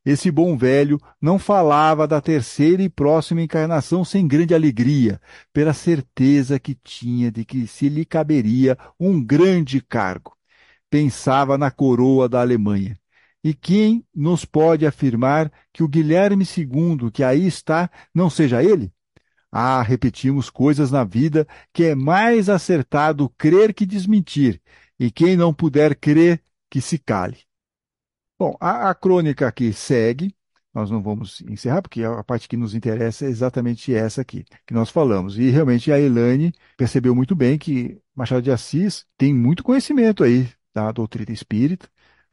[0.06, 5.20] Esse bom velho não falava da terceira e próxima encarnação sem grande alegria,
[5.54, 10.36] pela certeza que tinha de que se lhe caberia um grande cargo.
[10.89, 12.97] Pensava na coroa da Alemanha
[13.43, 18.91] e quem nos pode afirmar que o Guilherme II, que aí está, não seja ele?
[19.51, 24.62] Ah, repetimos coisas na vida que é mais acertado crer que desmentir,
[24.99, 27.38] e quem não puder crer, que se cale.
[28.38, 30.36] Bom, a, a crônica aqui segue,
[30.74, 34.74] nós não vamos encerrar, porque a parte que nos interessa é exatamente essa aqui, que
[34.74, 35.38] nós falamos.
[35.38, 40.50] E realmente a Elaine percebeu muito bem que Machado de Assis tem muito conhecimento aí
[40.74, 41.88] da doutrina espírita,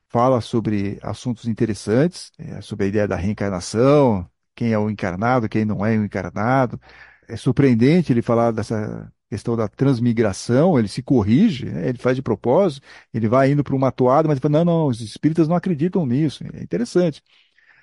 [0.09, 5.65] fala sobre assuntos interessantes, é, sobre a ideia da reencarnação, quem é o encarnado, quem
[5.65, 6.81] não é o encarnado.
[7.29, 11.89] É surpreendente ele falar dessa questão da transmigração, ele se corrige, né?
[11.89, 14.87] ele faz de propósito, ele vai indo para uma toada, mas ele fala, não, não,
[14.89, 16.45] os espíritas não acreditam nisso.
[16.53, 17.23] É interessante.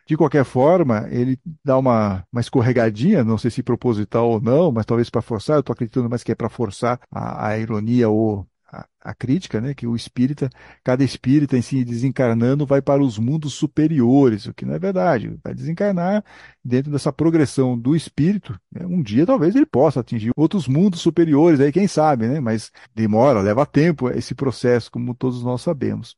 [0.07, 4.85] De qualquer forma, ele dá uma, uma escorregadinha, não sei se proposital ou não, mas
[4.85, 8.47] talvez para forçar, eu estou acreditando mais que é para forçar a, a ironia ou
[8.68, 10.49] a, a, crítica, né, que o espírita,
[10.84, 15.38] cada espírita em si desencarnando vai para os mundos superiores, o que não é verdade.
[15.43, 16.24] Vai desencarnar
[16.63, 18.59] dentro dessa progressão do espírito.
[18.72, 22.39] Né, um dia talvez ele possa atingir outros mundos superiores, aí quem sabe, né?
[22.39, 26.15] Mas demora, leva tempo esse processo, como todos nós sabemos.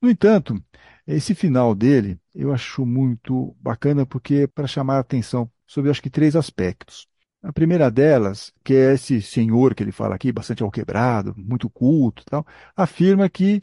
[0.00, 0.62] No entanto,
[1.06, 6.02] esse final dele eu acho muito bacana porque é para chamar a atenção sobre acho
[6.02, 7.08] que três aspectos.
[7.44, 12.24] A primeira delas, que é esse senhor que ele fala aqui, bastante alquebrado, muito culto
[12.24, 13.60] tal, afirma que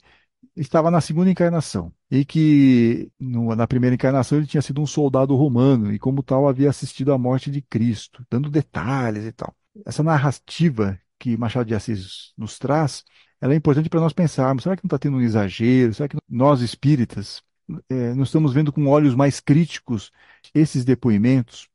[0.56, 5.36] estava na segunda encarnação e que no, na primeira encarnação ele tinha sido um soldado
[5.36, 9.56] romano e como tal havia assistido à morte de Cristo, dando detalhes e tal.
[9.86, 13.04] Essa narrativa que Machado de Assis nos traz,
[13.40, 15.94] ela é importante para nós pensarmos, será que não está tendo um exagero?
[15.94, 17.42] Será que nós espíritas
[17.90, 20.12] é, não estamos vendo com olhos mais críticos
[20.54, 21.68] esses depoimentos?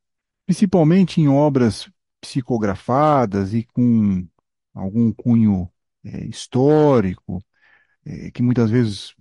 [0.45, 1.89] Principalmente em obras
[2.21, 4.27] psicografadas e com
[4.73, 5.69] algum cunho
[6.03, 7.43] é, histórico,
[8.05, 9.15] é, que muitas vezes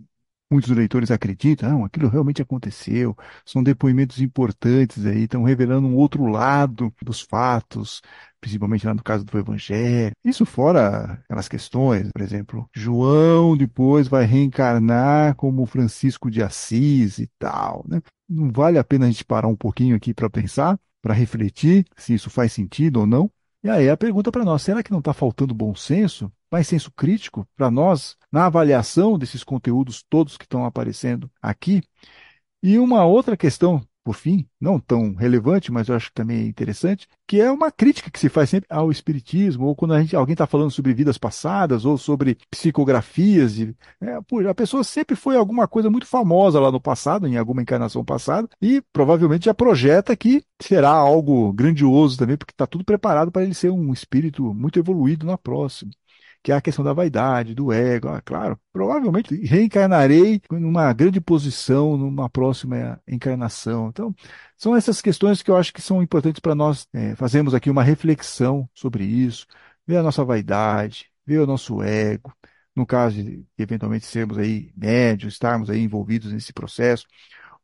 [0.50, 6.26] muitos leitores acreditam, não, aquilo realmente aconteceu, são depoimentos importantes aí, estão revelando um outro
[6.26, 8.00] lado dos fatos,
[8.40, 10.12] principalmente lá no caso do Evangelho.
[10.24, 17.28] Isso fora aquelas questões, por exemplo, João depois vai reencarnar como Francisco de Assis e
[17.38, 18.00] tal, né?
[18.28, 20.78] Não vale a pena a gente parar um pouquinho aqui para pensar?
[21.06, 23.30] Para refletir se isso faz sentido ou não.
[23.62, 26.90] E aí a pergunta para nós: será que não está faltando bom senso, mais senso
[26.90, 31.80] crítico para nós na avaliação desses conteúdos todos que estão aparecendo aqui?
[32.60, 36.46] E uma outra questão por fim, não tão relevante, mas eu acho que também é
[36.46, 40.14] interessante, que é uma crítica que se faz sempre ao espiritismo, ou quando a gente,
[40.14, 43.56] alguém está falando sobre vidas passadas, ou sobre psicografias.
[43.56, 44.16] De, é,
[44.48, 48.48] a pessoa sempre foi alguma coisa muito famosa lá no passado, em alguma encarnação passada,
[48.62, 53.54] e provavelmente já projeta que será algo grandioso também, porque está tudo preparado para ele
[53.54, 55.90] ser um espírito muito evoluído na próxima.
[56.46, 58.06] Que é a questão da vaidade, do ego.
[58.08, 63.88] Ah, claro, provavelmente reencarnarei numa grande posição numa próxima encarnação.
[63.88, 64.14] Então,
[64.56, 67.82] são essas questões que eu acho que são importantes para nós é, fazermos aqui uma
[67.82, 69.44] reflexão sobre isso,
[69.84, 72.32] ver a nossa vaidade, ver o nosso ego,
[72.76, 77.06] no caso de eventualmente sermos aí médios, estarmos aí envolvidos nesse processo,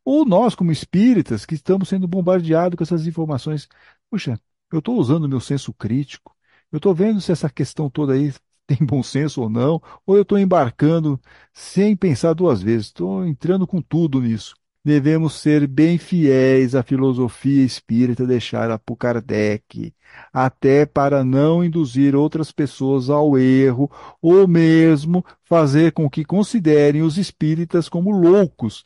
[0.05, 3.69] ou nós como espíritas que estamos sendo bombardeados com essas informações.
[4.11, 4.41] Puxa,
[4.73, 6.37] eu estou usando o meu senso crítico,
[6.73, 8.33] eu estou vendo se essa questão toda aí
[8.77, 11.21] tem bom senso ou não, ou eu estou embarcando
[11.53, 14.55] sem pensar duas vezes, estou entrando com tudo nisso.
[14.85, 19.95] Devemos ser bem fiéis à filosofia espírita deixada por Kardec,
[20.33, 23.89] até para não induzir outras pessoas ao erro,
[24.21, 28.83] ou mesmo fazer com que considerem os espíritas como loucos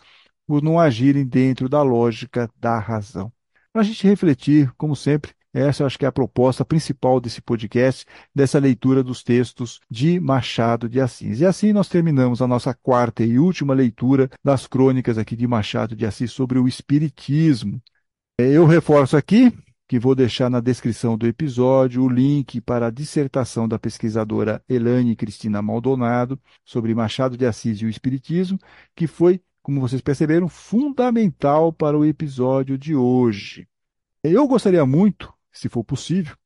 [0.47, 3.33] por não agirem dentro da lógica da razão.
[3.73, 7.41] Para a gente refletir, como sempre, essa eu acho que é a proposta principal desse
[7.41, 8.05] podcast,
[8.35, 11.41] dessa leitura dos textos de Machado de Assis.
[11.41, 15.97] E assim nós terminamos a nossa quarta e última leitura das crônicas aqui de Machado
[15.97, 17.81] de Assis sobre o Espiritismo.
[18.39, 19.51] Eu reforço aqui
[19.89, 25.15] que vou deixar na descrição do episódio o link para a dissertação da pesquisadora Elane
[25.15, 28.59] Cristina Maldonado sobre Machado de Assis e o Espiritismo,
[28.95, 33.67] que foi, como vocês perceberam, fundamental para o episódio de hoje.
[34.23, 36.37] Eu gostaria muito se for possível,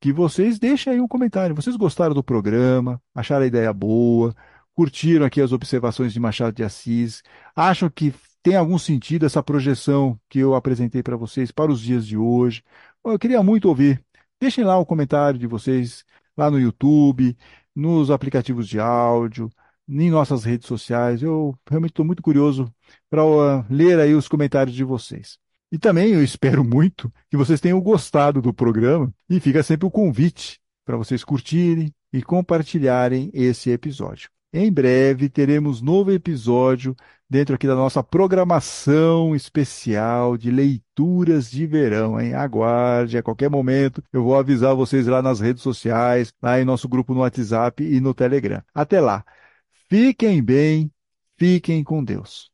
[0.00, 1.54] que vocês deixem aí um comentário.
[1.54, 3.00] Vocês gostaram do programa?
[3.14, 4.34] Acharam a ideia boa?
[4.74, 7.22] Curtiram aqui as observações de Machado de Assis?
[7.54, 12.06] Acham que tem algum sentido essa projeção que eu apresentei para vocês para os dias
[12.06, 12.62] de hoje?
[13.04, 14.02] Eu queria muito ouvir.
[14.40, 16.04] Deixem lá o comentário de vocês
[16.36, 17.36] lá no YouTube,
[17.74, 19.50] nos aplicativos de áudio,
[19.88, 21.22] em nossas redes sociais.
[21.22, 22.72] Eu realmente estou muito curioso
[23.10, 25.38] para uh, ler aí os comentários de vocês.
[25.72, 29.90] E também eu espero muito que vocês tenham gostado do programa e fica sempre o
[29.90, 34.28] convite para vocês curtirem e compartilharem esse episódio.
[34.52, 36.96] Em breve teremos novo episódio
[37.28, 42.34] dentro aqui da nossa programação especial de leituras de verão, hein?
[42.34, 46.88] Aguarde, a qualquer momento eu vou avisar vocês lá nas redes sociais, lá em nosso
[46.88, 48.60] grupo no WhatsApp e no Telegram.
[48.74, 49.24] Até lá.
[49.88, 50.90] Fiquem bem,
[51.38, 52.50] fiquem com Deus.